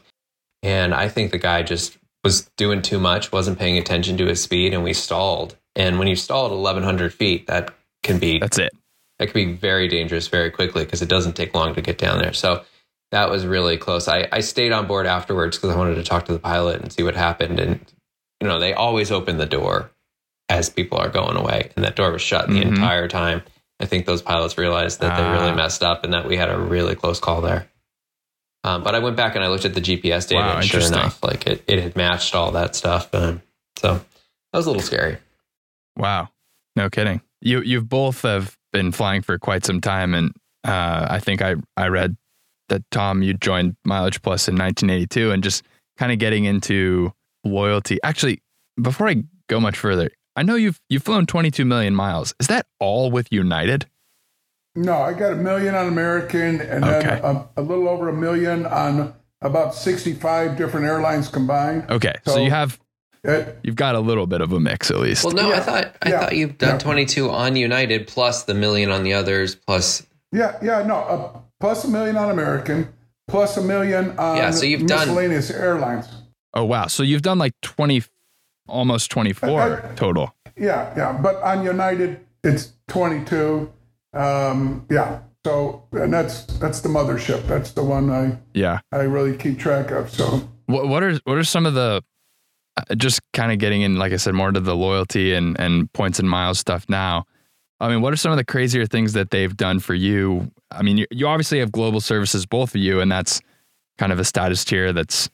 [0.63, 4.41] and I think the guy just was doing too much, wasn't paying attention to his
[4.41, 5.55] speed, and we stalled.
[5.75, 7.73] And when you stall at 1100 feet, that
[8.03, 8.71] can be That's it.
[9.19, 12.19] that could be very dangerous very quickly because it doesn't take long to get down
[12.19, 12.33] there.
[12.33, 12.63] So
[13.11, 14.07] that was really close.
[14.07, 16.91] I, I stayed on board afterwards because I wanted to talk to the pilot and
[16.91, 17.59] see what happened.
[17.59, 17.79] And,
[18.39, 19.91] you know, they always open the door
[20.49, 21.71] as people are going away.
[21.75, 22.67] And that door was shut the Mhm.
[22.67, 23.41] entire time.
[23.81, 25.33] I think those pilots realized that they Ah.
[25.33, 27.67] really messed up and that we had a really close call there.
[28.63, 30.81] Um, but I went back and I looked at the GPS data, Wow, and sure
[30.81, 33.13] enough, like it, it had matched all that stuff.
[33.13, 33.41] Um,
[33.77, 35.17] so that was a little scary.
[35.97, 36.29] Wow.
[36.75, 37.21] No kidding.
[37.41, 40.31] You you've both have been flying for quite some time and
[40.63, 42.15] uh, I think I I read
[42.69, 45.63] that Tom you joined Mileage Plus in 1982 and just
[45.97, 47.11] kind of getting into
[47.43, 47.97] loyalty.
[48.03, 48.41] Actually,
[48.79, 52.33] before I go much further, I know you've you've flown 22 million miles.
[52.39, 53.87] Is that all with United?
[54.75, 58.65] No, I got a million on American and then a, a little over a million
[58.65, 61.89] on about 65 different airlines combined.
[61.89, 62.13] Okay.
[62.25, 62.79] So, So- you have
[63.23, 65.25] It, you've got a little bit of a mix at least.
[65.25, 66.19] Well, no, I thought I Yeah.
[66.21, 66.77] thought you've done Yeah.
[66.79, 70.03] 22 on United plus the million on the others plus
[70.33, 72.87] yeah, yeah, no, uh, plus a million on American,
[73.27, 76.07] plus a million on Yeah, so you've done- miscellaneous airlines.
[76.53, 76.87] oh wow.
[76.87, 78.01] So you've done like 20
[78.71, 80.33] almost 24 I- total.
[80.57, 83.71] Yeah, yeah, but on United it's 22.
[84.13, 87.47] Um, yeah, so and that's that's the mothership.
[87.47, 88.79] That's the one I Yeah.
[88.91, 90.09] I really keep track of.
[90.09, 92.03] So What what are what are some of the
[92.77, 95.91] uh, just kind of getting in, like I said, more to the loyalty and and
[95.93, 97.25] points and miles stuff now.
[97.79, 100.51] I mean, what are some of the crazier things that they've done for you?
[100.69, 103.41] I mean, you, you obviously have global services, both of you, and that's
[103.97, 105.29] kind of a status tier that's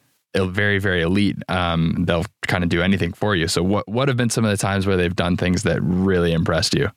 [0.46, 1.38] very very elite.
[1.48, 3.48] Um, they'll kind of do anything for you.
[3.48, 6.34] So, what what have been some of the times where they've done things that really
[6.34, 6.92] impressed you?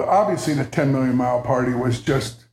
[0.00, 2.44] obviously the 10 million mile party was just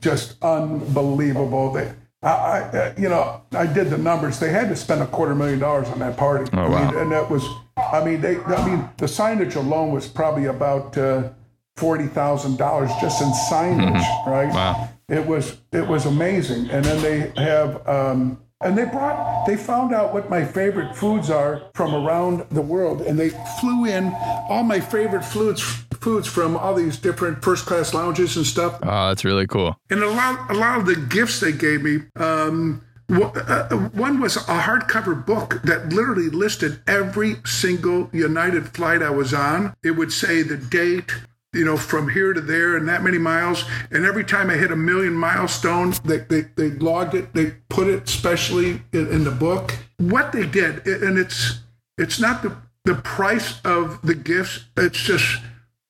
[0.00, 1.72] just unbelievable.
[1.72, 4.38] They, I, I, uh, you know, I did the numbers.
[4.38, 6.48] They had to spend a quarter million dollars on that party.
[6.52, 7.02] Oh, I mean, wow.
[7.02, 7.44] and that was,
[7.76, 11.30] I mean, they, I mean, the signage alone was probably about uh,
[11.76, 14.52] forty thousand dollars just in signage, right?
[14.52, 14.88] Wow.
[15.08, 16.70] It was it was amazing.
[16.70, 21.30] And then they have um, and they brought they found out what my favorite foods
[21.30, 23.30] are from around the world, and they
[23.60, 24.12] flew in
[24.48, 25.62] all my favorite foods
[26.00, 28.78] foods from all these different first class lounges and stuff.
[28.82, 29.76] Oh, that's really cool.
[29.90, 32.00] And a lot a lot of the gifts they gave me.
[32.16, 39.08] Um, uh, one was a hardcover book that literally listed every single United flight I
[39.08, 39.74] was on.
[39.82, 41.14] It would say the date,
[41.52, 43.64] you know, from here to there and that many miles.
[43.90, 47.86] And every time I hit a million milestone, they, they, they logged it, they put
[47.88, 49.74] it specially in, in the book.
[49.98, 51.60] What they did, and it's
[51.96, 55.40] it's not the, the price of the gifts, it's just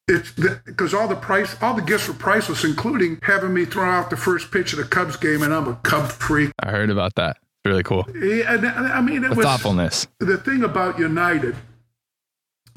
[0.07, 0.33] it's
[0.65, 4.17] because all the price, all the gifts were priceless, including having me throw out the
[4.17, 6.51] first pitch of the Cubs game, and I'm a Cub freak.
[6.63, 7.37] I heard about that.
[7.37, 8.07] It's really cool.
[8.15, 10.07] Yeah, and I mean, it The was thoughtfulness.
[10.21, 11.55] the thing about United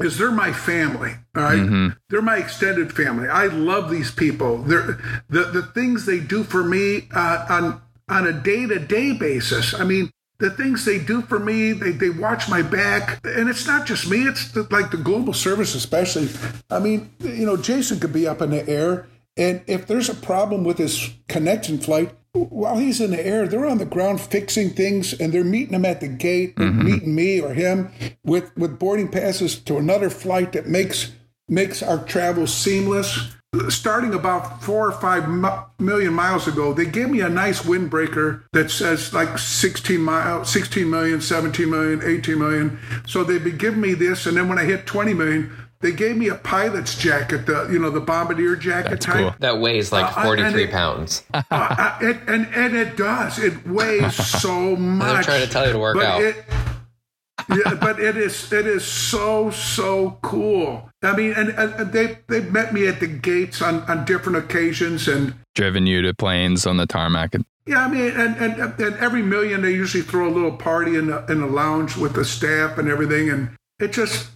[0.03, 1.13] is they're my family.
[1.35, 1.59] All right?
[1.59, 1.97] Mhm.
[2.09, 3.27] they're my extended family.
[3.27, 4.63] I love these people.
[4.63, 4.99] They're
[5.29, 9.73] the the things they do for me uh, on on a day to day basis.
[9.73, 10.09] I mean.
[10.39, 13.19] The things they do for me, they, they watch my back.
[13.23, 16.29] And it's not just me, it's the, like the global service, especially.
[16.71, 19.05] I mean, you know, Jason could be up in the air,
[19.37, 23.65] and if there's a problem with his connection flight, while he's in the air, they're
[23.65, 27.41] on the ground fixing things, and they're meeting him at the gate, and meeting me
[27.41, 27.91] or him
[28.23, 31.11] with with boarding passes to another flight that makes
[31.49, 33.35] makes our travel seamless.
[33.67, 38.43] Starting about four or five mi- million miles ago, they gave me a nice windbreaker
[38.53, 42.79] that says like 16 mile, uh, 16 million, 17 million, 18 million.
[43.05, 45.51] So they'd be giving me this, and then when I hit 20 million,
[45.81, 49.15] they gave me a pilot's jacket, the you know the bombardier jacket That's type.
[49.15, 49.35] cool.
[49.39, 51.23] that weighs like Uh, 43 it- pounds.
[51.51, 53.37] Uh, it, and and it does.
[53.39, 55.15] It weighs so much.
[55.17, 56.21] I'm trying to tell you to work but out.
[56.21, 56.35] It,
[57.49, 60.89] yeah, but it is it is so so cool.
[61.01, 65.07] I mean, and, and they they met me at the gates on on different occasions,
[65.07, 67.33] and Driven you to planes on the tarmac.
[67.65, 71.07] yeah, I mean, and and, and every million they usually throw a little party in
[71.07, 74.29] the in the lounge with the staff and everything, and it just.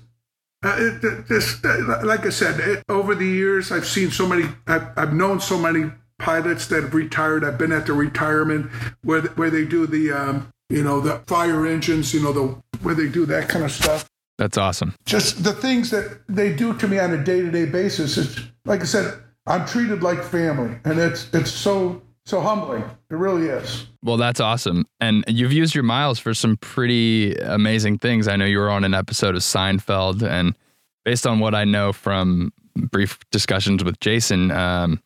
[0.64, 4.46] Uh, it, it uh, like I said, it, over the years, I've seen so many.
[4.68, 7.44] I've, I've known so many pilots that have retired.
[7.44, 8.72] I've been at the retirement
[9.04, 12.96] where where they do the um, you know the fire engines, you know the where
[12.96, 14.10] they do that kind of stuff.
[14.38, 14.96] That's awesome.
[15.06, 18.18] Just the things that they do to me on a day to day basis.
[18.18, 19.14] It's like I said,
[19.46, 22.84] I'm treated like family, and it's it's so so humbling.
[23.10, 23.86] It really is.
[24.04, 24.86] Well, that's awesome.
[25.00, 28.28] And you've used your miles for some pretty amazing things.
[28.28, 30.56] I know you were on an episode of Seinfeld, and
[31.04, 35.02] based on what I know from brief discussions with Jason, um,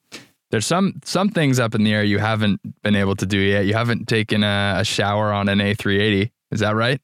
[0.51, 3.65] there's some some things up in the air you haven't been able to do yet.
[3.65, 6.32] You haven't taken a, a shower on an A380.
[6.51, 7.01] Is that right?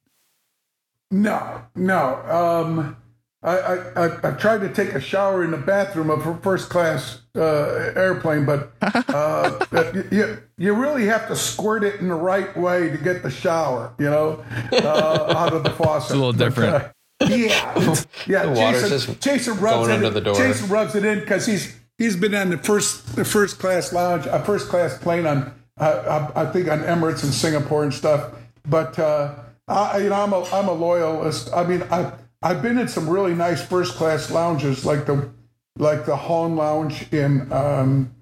[1.12, 2.16] No, no.
[2.24, 2.98] Um,
[3.46, 6.70] I, I, I, I tried to take a shower in the bathroom of a first
[6.70, 12.58] class uh, airplane, but uh, you, you really have to squirt it in the right
[12.58, 16.06] way to get the shower, you know, uh, out of the faucet.
[16.06, 16.72] It's a little different.
[16.72, 17.96] But, uh, yeah,
[18.28, 18.46] yeah.
[18.48, 19.94] water's Jason, just Jason rubs going it.
[19.94, 20.36] under in- the door.
[20.36, 24.26] Jason rubs it in because he's he's been on the first the first class lounge,
[24.26, 28.34] a first class plane on uh, I, I think on Emirates and Singapore and stuff.
[28.68, 29.36] But uh,
[29.68, 31.54] I, you know, I'm a I'm a loyalist.
[31.54, 32.12] I mean, I
[32.46, 35.30] I've been in some really nice first class lounges like the
[35.78, 38.14] like the Hahn Lounge in um,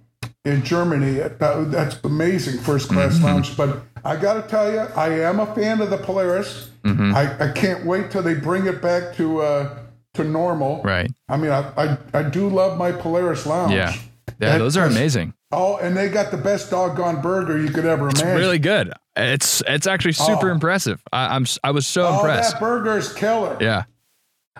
[0.45, 1.15] in Germany.
[1.15, 1.39] That,
[1.71, 3.55] that's amazing first class lounge.
[3.57, 6.69] But I got to tell you, I am a fan of the Polaris.
[6.85, 9.77] I, I can't wait till they bring it back to uh,
[10.15, 10.81] to normal.
[10.83, 11.11] Right.
[11.29, 13.73] I mean, I, I I do love my Polaris lounge.
[13.73, 13.93] Yeah.
[14.39, 15.33] Yeah, And those are amazing.
[15.51, 18.35] Oh, and they got the best doggone burger you could ever imagine.
[18.35, 18.91] Really good.
[19.15, 20.53] It's it's actually super Oh.
[20.53, 21.01] impressive.
[21.13, 22.53] I, I'm s- I was so Oh, impressed.
[22.53, 23.55] that burger is killer.
[23.61, 23.83] Yeah.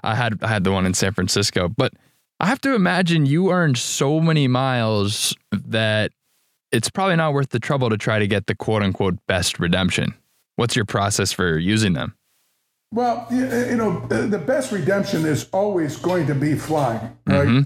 [0.02, 1.94] I had I had the one in San Francisco, but
[2.39, 6.12] I have to imagine you earned so many miles that
[6.72, 10.14] it's probably not worth the trouble to try to get the quote unquote best redemption.
[10.56, 12.16] What's your process for using them?
[12.91, 17.48] Well, you know, the the best redemption is always going to be flying, right?
[17.48, 17.62] Mm-hmm.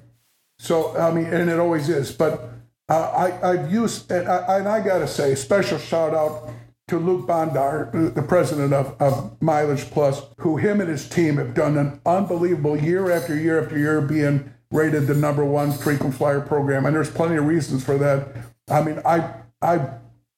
[0.60, 2.12] So, I mean, and it always is.
[2.12, 2.50] But
[2.90, 6.50] uh, I, I've used, and I, and I got to say, special shout out
[6.88, 11.54] to Luc Bondar, the president of, of Mileage Plus, who him and his team have
[11.54, 16.40] done an unbelievable year after year after year being rated the number one frequent flyer
[16.40, 16.86] program.
[16.86, 18.30] And there's plenty of reasons for that.
[18.70, 19.90] I mean, I, I've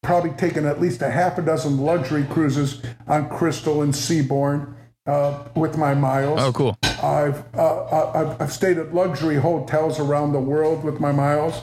[0.02, 4.74] probably taken at least a half a dozen luxury cruises on Crystal and Seabourn
[5.06, 6.40] uh, with my miles.
[6.42, 6.78] Oh, cool.
[6.84, 11.62] I've, uh, I've I've stayed at luxury hotels around the world with my miles.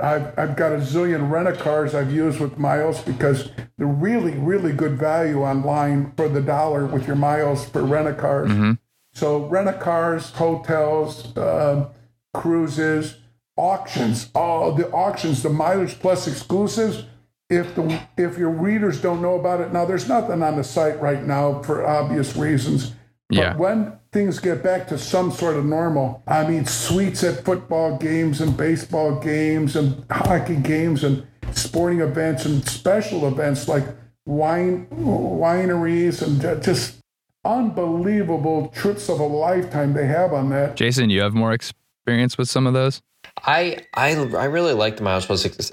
[0.00, 4.32] I've I've got a zillion rent a cars I've used with miles because they're really
[4.32, 8.50] really good value online for the dollar with your miles for rent a cars.
[9.14, 11.88] So rent a cars, hotels, uh,
[12.34, 13.16] cruises,
[13.56, 17.04] auctions, all the auctions, the mileage plus exclusives.
[17.50, 21.00] If the if your readers don't know about it now, there's nothing on the site
[21.00, 22.92] right now for obvious reasons.
[23.30, 23.56] But Yeah.
[23.56, 28.40] when things get back to some sort of normal, I mean, suites at football games
[28.40, 33.84] and baseball games and hockey games and sporting events and special events like
[34.26, 36.98] wine wineries and just
[37.44, 40.76] unbelievable trips of a lifetime they have on that.
[40.76, 43.00] Jason, you have more experience with some of those?
[43.44, 45.26] I I I really like the Miles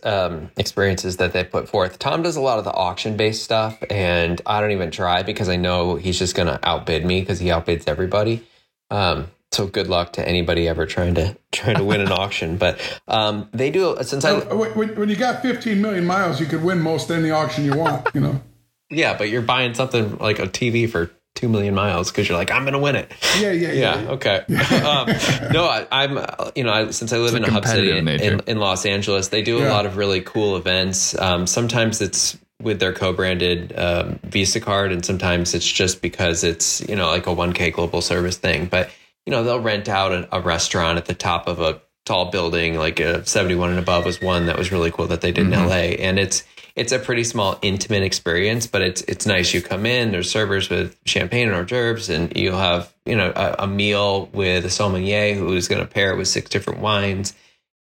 [0.04, 2.00] um, experiences that they put forth.
[2.00, 5.50] Tom does a lot of the auction based stuff, and I don't even try because
[5.50, 8.46] I know he's just going to outbid me because he outbids everybody.
[8.92, 12.58] Um, so good luck to anybody ever trying to trying to win an auction.
[12.58, 16.46] But um, they do since I When, when- when you got 15 million miles, you
[16.46, 18.42] could win most any auction you want, you know.
[18.90, 22.50] yeah, but you're buying something like a TV for two million miles because you're like
[22.52, 23.12] I'm going to win it.
[23.40, 24.02] Yeah, yeah, yeah.
[24.02, 24.10] Yeah.
[24.12, 24.38] Okay.
[24.84, 25.08] um,
[25.52, 26.18] no, I, I'm.
[26.18, 28.58] uh, You know, I, since I live in a a hub city in, in, in
[28.60, 31.18] Los Angeles, they do a lot of really cool events.
[31.20, 36.82] Um, sometimes it's with their co-branded um, Visa card, and sometimes it's just because it's
[36.88, 38.66] you know like a 1K global service thing.
[38.66, 38.90] But
[39.26, 42.76] you know, they'll rent out a, a restaurant at the top of a tall building,
[42.78, 45.52] like a 71 and above was one that was really cool that they did in
[45.52, 46.44] LA, and it's
[46.76, 49.54] it's a pretty small, intimate experience, but it's it's nice.
[49.54, 53.32] You come in, there's servers with champagne and hors d'oeuvres, and you'll have you know
[53.36, 57.34] a, a meal with a sommelier who's going to pair it with six different wines.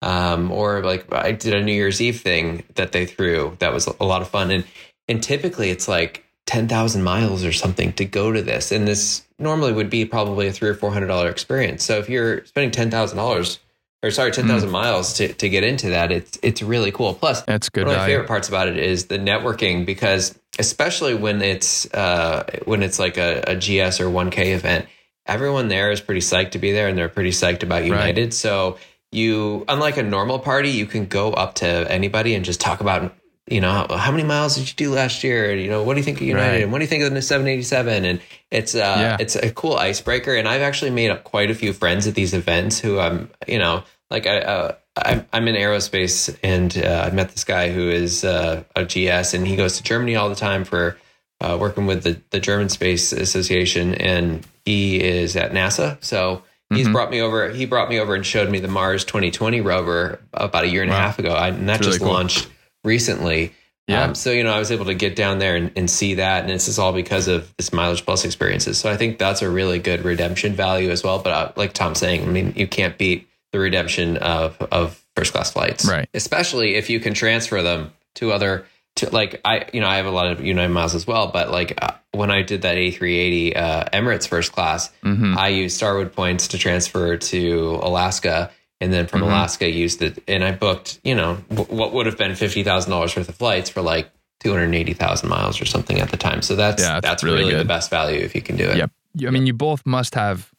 [0.01, 3.85] Um, or like I did a New Year's Eve thing that they threw that was
[3.87, 4.65] a lot of fun, and
[5.07, 9.23] and typically it's like ten thousand miles or something to go to this, and this
[9.37, 11.83] normally would be probably a three or four hundred dollar experience.
[11.83, 13.59] So if you're spending ten thousand dollars,
[14.01, 17.13] or sorry, ten thousand miles to to get into that, it's it's really cool.
[17.13, 21.13] Plus, That's good one of my favorite parts about it is the networking because especially
[21.13, 24.87] when it's uh, when it's like a, a GS or 1K event,
[25.25, 28.33] everyone there is pretty psyched to be there and they're pretty psyched about United.
[28.33, 28.77] So
[29.11, 33.13] you, unlike a normal party, you can go up to anybody and just talk about
[33.49, 35.55] you know how, how many miles did you do last year?
[35.55, 36.49] You know what do you think of United?
[36.51, 36.61] Right.
[36.63, 38.05] And what do you think of the 787?
[38.05, 38.21] And
[38.51, 39.17] it's uh, Yeah.
[39.19, 40.35] it's a cool icebreaker.
[40.35, 43.59] And I've actually made up quite a few friends at these events who I'm you
[43.59, 44.39] know like I.
[44.39, 48.83] Uh, I'm, I'm in aerospace, and uh, I met this guy who is uh, a
[48.83, 50.97] GS, and he goes to Germany all the time for
[51.39, 56.03] uh, working with the, the German Space Association, and he is at NASA.
[56.03, 56.91] So he's Mm-hmm.
[56.93, 57.49] brought me over.
[57.49, 60.91] He brought me over and showed me the Mars 2020 rover about a year and
[60.91, 62.11] a half ago, I, and that really just cool.
[62.11, 62.49] launched
[62.83, 63.53] recently.
[63.87, 64.03] Yeah.
[64.03, 66.41] Um, so you know, I was able to get down there and, and see that,
[66.41, 68.77] and this is all because of this mileage plus experiences.
[68.77, 71.19] So I think that's a really good redemption value as well.
[71.19, 75.33] But uh, like Tom's saying, I mean, you can't beat the redemption of of first
[75.33, 76.07] class flights, Right.
[76.13, 78.65] Especially if you can transfer them to other
[78.97, 81.49] to like I you know I have a lot of United miles as well, but
[81.49, 85.35] like uh, when I did that A380 uh, Emirates first class, Mhm.
[85.35, 88.51] I used Starwood points to transfer to Alaska,
[88.81, 89.25] and then from Mhm.
[89.27, 92.91] Alaska used it, and I booked you know w- what would have been fifty thousand
[92.91, 94.09] dollars worth of flights for like
[94.39, 96.41] two hundred eighty thousand miles or something at the time.
[96.41, 98.77] So that's Yeah, that's, that's really really, the best value if you can do it.
[98.77, 98.91] Yep.
[99.15, 100.49] You- I mean, you both must have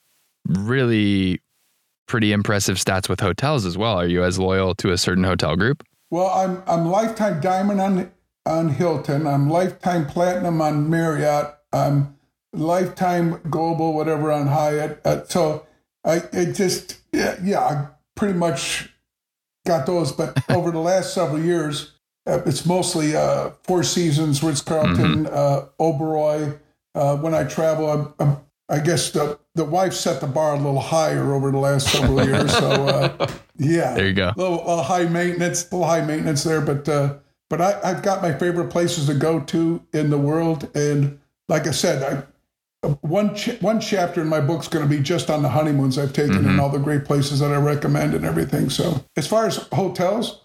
[0.46, 1.40] really
[2.06, 3.96] pretty impressive stats with hotels as well.
[3.98, 5.82] Are you as loyal to a certain hotel group?
[6.10, 8.10] Well, I'm I'm lifetime diamond on
[8.46, 9.26] on Hilton.
[9.26, 11.54] I'm lifetime platinum on Marriott.
[11.72, 12.16] I'm
[12.52, 15.00] lifetime global whatever on Hyatt.
[15.04, 15.66] Uh, so
[16.04, 17.86] I it just yeah, yeah I
[18.16, 18.88] pretty much
[19.66, 20.12] got those.
[20.12, 21.92] But over the last several years,
[22.26, 26.58] uh, it's mostly uh, Four Seasons, Ritz Carlton, uh, Oberoi.
[26.94, 28.36] Uh, when I travel, I'm, I'm,
[28.68, 32.24] I guess the the wife set the bar a little higher over the last several
[32.24, 32.52] years.
[32.56, 33.26] So uh,
[33.58, 34.32] yeah, There you go.
[34.36, 37.14] little, little high maintenance, a little high maintenance there, but uh,
[37.48, 41.66] but I, I've got my favorite places to go to in the world, and like
[41.66, 42.22] I said, I,
[42.82, 46.12] one ch- one chapter in my book's going to be just on the honeymoons I've
[46.12, 48.70] taken and all the great places that I recommend and everything.
[48.70, 49.04] So.
[49.16, 50.40] As far as hotels,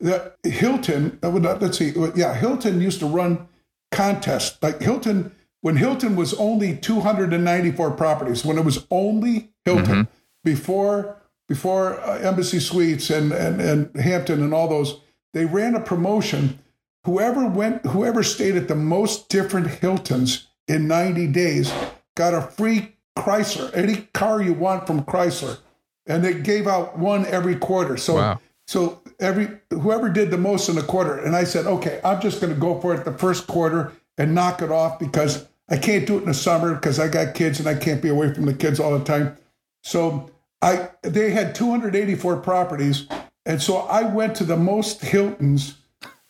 [0.00, 3.48] the Hilton, uh, let's see, yeah, Hilton used to run
[3.90, 4.58] contests.
[4.62, 10.08] Like Hilton when Hilton was only 294 properties when it was only Hilton
[10.44, 11.16] before
[11.48, 15.00] before uh, Embassy Suites and, and and Hampton and all those
[15.32, 16.58] they ran a promotion.
[17.04, 21.72] Whoever went whoever stayed at the most different Hiltons in 90 days
[22.16, 25.58] got a free Chrysler any car you want from Chrysler
[26.06, 28.40] and they gave out one every quarter so Wow.
[28.66, 32.40] so every whoever did the most in a quarter, and I said, okay, I'm just
[32.40, 36.06] going to go for it the first quarter and knock it off because I can't
[36.06, 38.46] do it in the summer because I got kids and I can't be away from
[38.46, 39.36] the kids all the time.
[39.82, 40.30] So
[40.62, 43.06] I they had 284 properties,
[43.46, 45.76] and so I went to the most Hiltons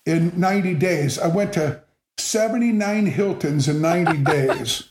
[0.07, 1.19] in 90 days.
[1.19, 1.83] I went to
[2.19, 4.91] 79 Hiltons in 90 days.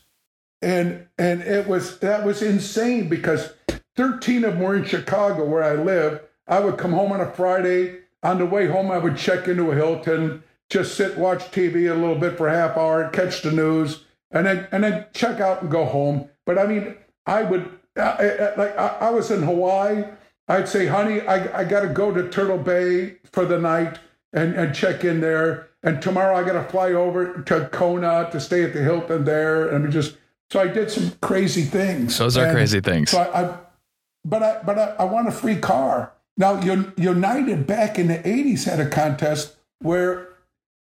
[0.61, 3.53] And and it was that was insane because
[3.95, 6.21] 13 of them were in Chicago where I live.
[6.47, 7.99] I would come home on a Friday.
[8.23, 11.93] On the way home, I would check into a Hilton, just sit, watch TV a
[11.93, 15.61] little bit for a half hour, catch the news, and then and then check out
[15.61, 16.27] and go home.
[16.45, 16.95] But I mean,
[17.27, 20.05] I would I, like I, I was in Hawaii.
[20.47, 23.99] I'd say, honey, I, I got to go to Turtle Bay for the night
[24.31, 25.66] and, and check in there.
[25.83, 29.69] And tomorrow I got to fly over to Kona to stay at the Hilton there.
[29.69, 30.17] And we just
[30.49, 32.17] so I did some crazy things.
[32.17, 33.11] Those are And crazy things.
[33.11, 33.57] So I, I
[34.25, 36.13] but I but I, I want a free car.
[36.37, 40.29] Now United back in the '80s had a contest where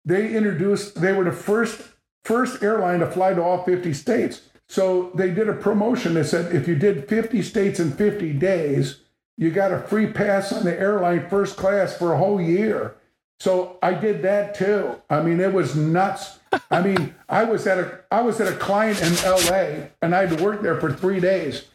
[0.05, 1.01] they introduced.
[1.01, 1.81] They were the first
[2.23, 4.41] first airline to fly to all 50 states.
[4.67, 8.99] So they did a promotion that said if you did 50 states in 50 days,
[9.37, 12.95] you got a free pass on the airline first class for a whole year.
[13.39, 14.95] So I did that too.
[15.09, 16.39] I mean, it was nuts.
[16.71, 20.25] I mean, I was at a I was at a client in LA and I
[20.25, 21.65] had to work there for three days.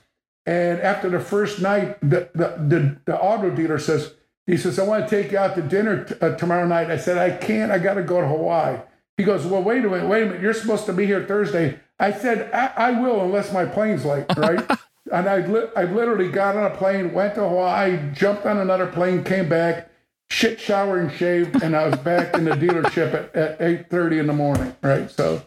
[0.45, 4.15] And after the first night, the the the, the auto dealer says,
[4.47, 6.91] he says, I want to take you out to dinner t- uh, tomorrow night.
[6.91, 7.71] I said, I can't.
[7.71, 8.79] I got to go to Hawaii.
[9.17, 10.43] He goes, Well, wait a minute, wait a minute.
[10.43, 11.79] You're supposed to be here Thursday.
[12.01, 14.69] I said, I, I will unless my plane's late, right?
[15.13, 18.89] and I, li- I literally got on a plane, went to Hawaii, jumped on another
[18.89, 19.92] plane, came back,
[20.33, 23.59] shit, shower, and shaved, and I was back in the dealership at, at
[23.91, 25.11] 8.30 in the morning, right?
[25.11, 25.45] So,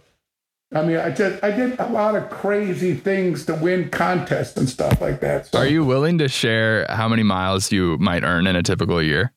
[0.73, 4.69] I mean, I just I did a lot of crazy things to win contests and
[4.69, 5.47] stuff like that.
[5.47, 9.01] So Are you willing to share how many miles you might earn in a typical
[9.01, 9.33] year?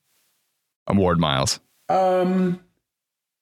[0.86, 1.60] Award miles.
[1.88, 2.60] Um,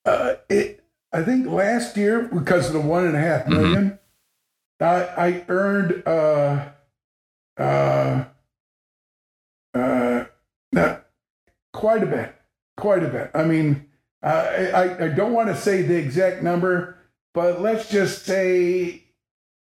[0.05, 3.99] uh, it, I think last year because of the one and a half million,
[4.81, 6.69] I, I earned uh,
[7.57, 8.25] uh,
[9.75, 10.25] uh,
[11.77, 12.35] quite a bit,
[12.77, 13.31] quite a bit.
[13.35, 13.87] I mean,
[14.23, 16.97] I, I, I don't want to say the exact number,
[17.35, 19.05] but let's just say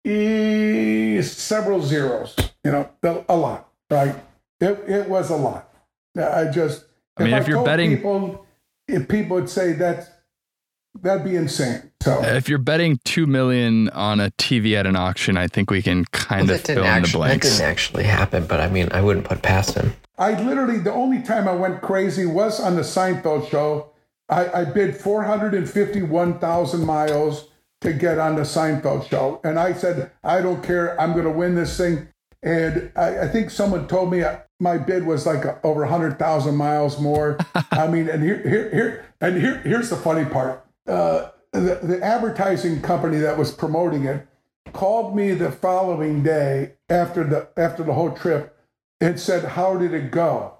[0.05, 2.35] eh, several zeros.
[2.63, 4.15] You know, a- a lot, right?
[4.61, 5.69] It, it was a lot.
[6.17, 6.85] I just.
[7.17, 8.45] I mean, if you're betting- people,
[8.87, 10.07] if people would say that's
[11.01, 11.91] that'd be insane.
[12.01, 15.81] So If you're betting two million on a TV at an auction, I think we
[15.81, 18.59] can kind Well, of that fill didn't, in the actually, that didn't actually happen, but
[18.59, 19.93] I mean, I wouldn't put past him.
[20.23, 23.89] I literally the only time I went crazy was on the Seinfeld show.
[24.29, 27.49] I, I bid four hundred and fifty-one thousand miles
[27.81, 30.99] to get on the Seinfeld show, and I said I don't care.
[30.99, 32.07] I'm going to win this thing.
[32.41, 34.23] And I, I think someone told me
[34.61, 37.37] my bid was like over hundred thousand miles more.
[37.71, 40.65] I mean, and here, here, here, and here, here's the funny part.
[40.87, 44.25] Uh, the, the advertising company that was promoting it
[44.71, 48.52] called me the following day after the after the whole trip
[49.01, 50.57] and said, "How did it go?"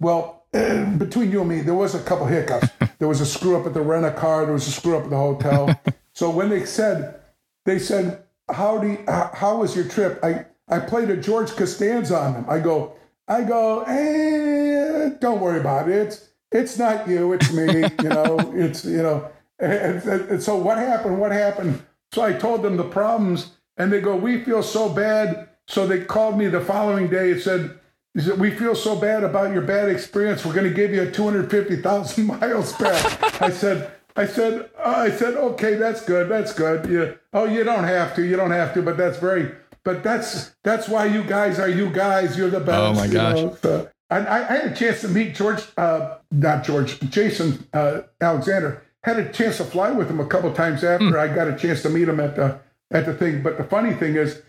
[0.00, 2.68] Well, between you and me, there was a couple hiccups.
[2.98, 4.44] there was a screw up at the rent a car.
[4.44, 5.80] There was a screw up at the hotel.
[6.12, 7.20] so when they said,
[7.64, 12.16] they said, "How do you, how was your trip?" I I played a George Costanza
[12.16, 12.46] on them.
[12.48, 12.94] I go,
[13.26, 15.94] I go, eh, don't worry about it.
[15.94, 17.84] It's it's not you, it's me.
[18.02, 19.30] you know, it's you know.
[19.58, 21.20] And, and so what happened?
[21.20, 21.82] What happened?
[22.12, 26.04] So I told them the problems, and they go, "We feel so bad." So they
[26.04, 27.78] called me the following day and said,
[28.18, 30.44] said "We feel so bad about your bad experience.
[30.44, 33.92] We're going to give you a two hundred fifty thousand miles back." I said.
[34.16, 36.90] I said, I said, okay, that's good, that's good.
[36.90, 37.14] Yeah.
[37.32, 39.54] Oh, you don't have to, you don't have to, but that's very,
[39.84, 42.36] but that's that's why you guys are you guys.
[42.36, 42.78] You're the best.
[42.78, 43.38] Oh my gosh.
[43.38, 43.58] You know?
[43.62, 48.02] so, and I, I, had a chance to meet George, uh, not George, Jason uh,
[48.20, 48.82] Alexander.
[49.04, 51.18] Had a chance to fly with him a couple times after mm.
[51.18, 52.60] I got a chance to meet him at the
[52.90, 53.42] at the thing.
[53.42, 54.42] But the funny thing is,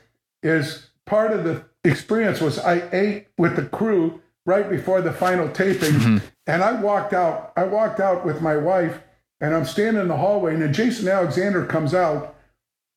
[0.43, 5.49] is part of the experience was I ate with the crew right before the final
[5.49, 6.17] taping, mm-hmm.
[6.47, 7.53] and I walked out.
[7.55, 9.01] I walked out with my wife,
[9.39, 12.35] and I'm standing in the hallway, and then Jason Alexander comes out,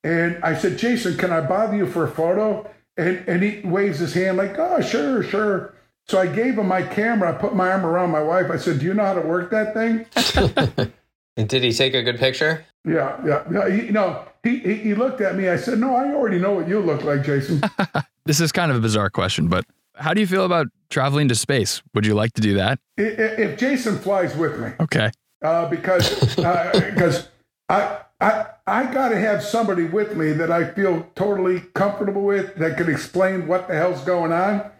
[0.02, 2.70] and I said, Jason, can I bother you for a photo?
[2.96, 5.74] And and he waves his hand like, oh, sure, sure.
[6.07, 7.34] So I gave him my camera.
[7.34, 8.50] I put my arm around my wife.
[8.50, 10.07] I said, "Do you know how to work that thing?"
[11.36, 12.64] and did he take a good picture?
[12.84, 13.42] Yeah, yeah.
[13.50, 15.49] yeah he, no, he, he he looked at me.
[15.49, 17.62] I said, "No, I already know what you look like, Jason."
[18.26, 19.64] this is kind of a bizarre question, but
[19.97, 21.82] how do you feel about traveling to space?
[21.95, 22.78] Would you like to do that?
[22.97, 25.11] If Jason flies with me, okay.
[25.42, 27.28] Uh, because because
[27.68, 32.22] uh, I I I got to have somebody with me that I feel totally comfortable
[32.22, 34.70] with that can explain what the hell's going on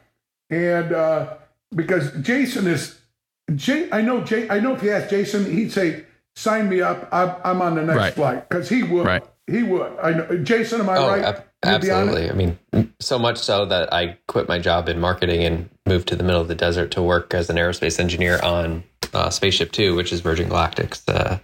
[0.51, 1.35] and uh,
[1.75, 3.01] because Jason is,
[3.55, 6.05] Jay, I know Jay, I know if you ask Jason, he'd say,
[6.37, 7.09] "Sign me up.
[7.13, 8.15] I'm, I'm on the next right.
[8.15, 9.07] flight," because he would.
[9.07, 9.25] Right.
[9.47, 9.93] He would.
[10.03, 10.39] I know.
[10.39, 11.23] Jason, am I oh, right?
[11.23, 12.31] Ab- absolutely.
[12.31, 12.59] I mean,
[13.01, 16.41] so much so that I quit my job in marketing and moved to the middle
[16.41, 20.21] of the desert to work as an aerospace engineer on uh, Spaceship Two, which is
[20.21, 21.39] Virgin Galactic's uh,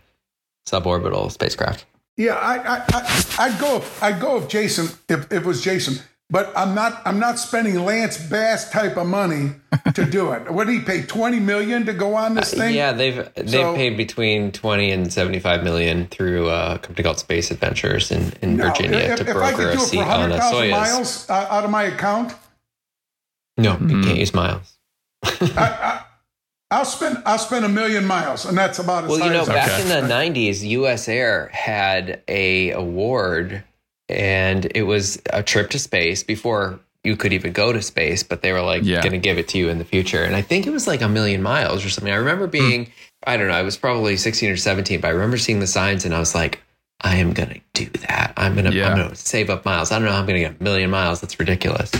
[0.67, 1.85] suborbital spacecraft.
[2.17, 3.83] Yeah, I, I, I, I'd go.
[4.01, 7.85] I'd go if Jason, if, if it was Jason but I'm not I'm not spending
[7.85, 9.53] Lance Bass type of money
[9.95, 10.51] to do it.
[10.51, 11.03] what did he pay?
[11.03, 12.73] Twenty million to go on this uh, thing?
[12.73, 17.03] Uh, yeah, they've they've so, paid between twenty and seventy five million through a company
[17.03, 20.39] called Space Adventures in, in no, Virginia if, to if broker a seat on a
[20.39, 20.71] Soyuz.
[20.71, 22.35] miles uh, out of my account.
[23.59, 23.91] No, mm-hmm.
[23.91, 24.79] you can't use miles.
[25.25, 26.05] I,
[26.71, 29.27] will spend I'll spend a million miles, and that's about as well.
[29.27, 29.83] You know, back okay.
[29.83, 31.09] in the '90s, U.S.
[31.09, 33.65] Air had a award
[34.11, 38.43] and it was a trip to space before you could even go to space, but
[38.43, 39.01] they were like yeah.
[39.01, 40.23] going to give it to you in the future.
[40.23, 42.13] And I think it was like a million miles or something.
[42.13, 42.51] I remember hmm.
[42.51, 42.91] being, mm.
[43.27, 46.05] I don't know, I was probably 16 or 17, but I remember seeing the signs
[46.05, 46.61] and I was like,
[47.01, 48.35] I am going to do that.
[48.37, 48.91] I'm going to, yeah.
[48.91, 49.91] I'm going to save up miles.
[49.91, 51.23] I don't know how I'm going to get a million miles.
[51.23, 51.91] That's ridiculous.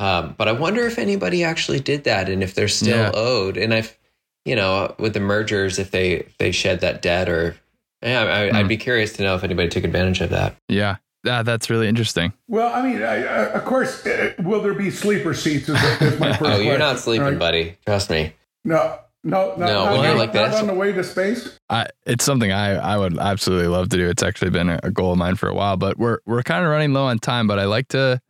[0.00, 3.10] Um, but I wonder if anybody actually did that and if they're still yeah.
[3.14, 3.56] owed.
[3.56, 3.96] And if,
[4.44, 7.56] you know, with the mergers, if they, if they shed that debt or,
[8.02, 8.68] yeah, I, would mm.
[8.68, 10.56] be curious to know if anybody took advantage of that.
[10.68, 10.96] Yeah.
[11.28, 12.32] Ah, that's really interesting.
[12.48, 15.68] Well, I mean, I, I, of course, uh, will there be sleeper seats?
[15.68, 17.38] Is, is my first oh, you're not sleeping, right?
[17.38, 17.76] buddy.
[17.86, 18.32] Trust me.
[18.64, 19.66] No, no, no.
[19.66, 21.58] no when you're like that, on the way to space.
[21.68, 24.08] I, it's something I, I would absolutely love to do.
[24.08, 26.64] It's actually been a, a goal of mine for a while, but we're we're kind
[26.64, 27.46] of running low on time.
[27.46, 28.20] But I like to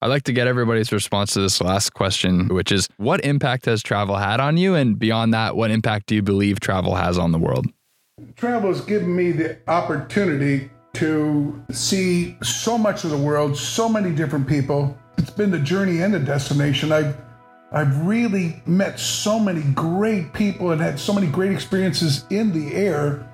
[0.00, 3.82] I like to get everybody's response to this last question, which is what impact has
[3.82, 4.74] travel had on you?
[4.74, 7.66] And beyond that, what impact do you believe travel has on the world?
[8.36, 14.12] Travel has given me the opportunity to see so much of the world, so many
[14.12, 14.98] different people.
[15.16, 16.90] It's been the journey and the destination.
[16.90, 17.16] I've
[17.70, 22.74] I've really met so many great people and had so many great experiences in the
[22.74, 23.30] air,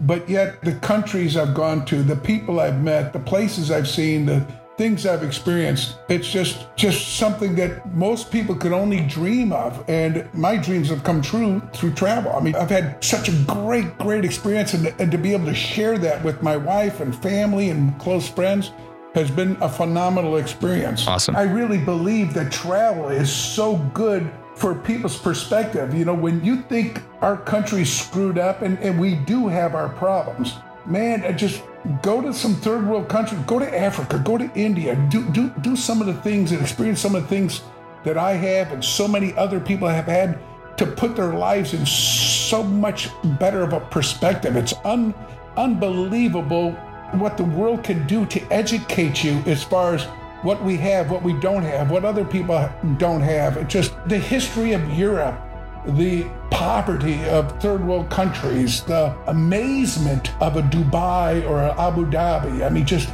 [0.00, 4.26] but yet the countries I've gone to, the people I've met, the places I've seen,
[4.26, 4.46] the
[4.78, 5.98] things I've experienced.
[6.08, 11.04] It's just just something that most people could only dream of, and my dreams have
[11.04, 12.32] come true through travel.
[12.32, 15.54] I mean, I've had such a great, great experience, and, and to be able to
[15.54, 18.70] share that with my wife and family and close friends
[19.14, 21.06] has been a phenomenal experience.
[21.08, 21.34] Awesome.
[21.34, 25.94] I really believe that travel is so good for people's perspective.
[25.94, 29.88] You know, when you think our country's screwed up, and, and we do have our
[29.88, 30.54] problems,
[30.86, 31.62] man, just
[32.02, 35.76] go to some third world country, go to Africa, go to India, do, do, do
[35.76, 37.62] some of the things and experience some of the things
[38.04, 40.38] that I have and so many other people have had
[40.76, 44.56] to put their lives in so much better of a perspective.
[44.56, 45.14] It's un,
[45.56, 46.72] unbelievable
[47.12, 50.04] what the world can do to educate you as far as
[50.42, 53.56] what we have, what we don't have, what other people don't have.
[53.56, 55.40] It's just the history of Europe
[55.86, 62.64] the poverty of third world countries, the amazement of a Dubai or a Abu Dhabi.
[62.64, 63.08] I mean, just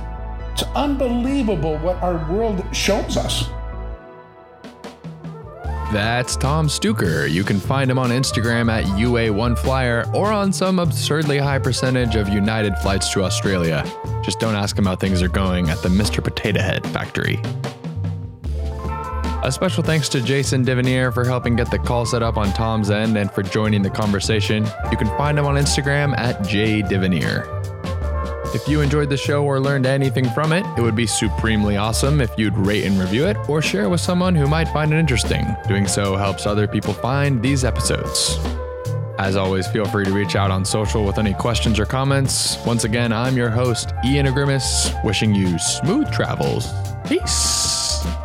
[0.52, 3.48] it's unbelievable what our world shows us.
[5.92, 7.30] That's Tom Stuker.
[7.30, 12.28] You can find him on Instagram at UA1Flyer or on some absurdly high percentage of
[12.28, 13.84] United flights to Australia.
[14.24, 16.22] Just don't ask him how things are going at the Mr.
[16.22, 17.40] Potato Head factory.
[19.44, 22.90] A special thanks to Jason Divinier for helping get the call set up on Tom's
[22.90, 24.66] end and for joining the conversation.
[24.90, 27.44] You can find him on Instagram at jdivinier.
[28.54, 32.22] If you enjoyed the show or learned anything from it, it would be supremely awesome
[32.22, 34.96] if you'd rate and review it or share it with someone who might find it
[34.96, 35.44] interesting.
[35.68, 38.38] Doing so helps other people find these episodes.
[39.18, 42.56] As always, feel free to reach out on social with any questions or comments.
[42.64, 46.72] Once again, I'm your host, Ian Agrimis, wishing you smooth travels.
[47.06, 48.23] Peace.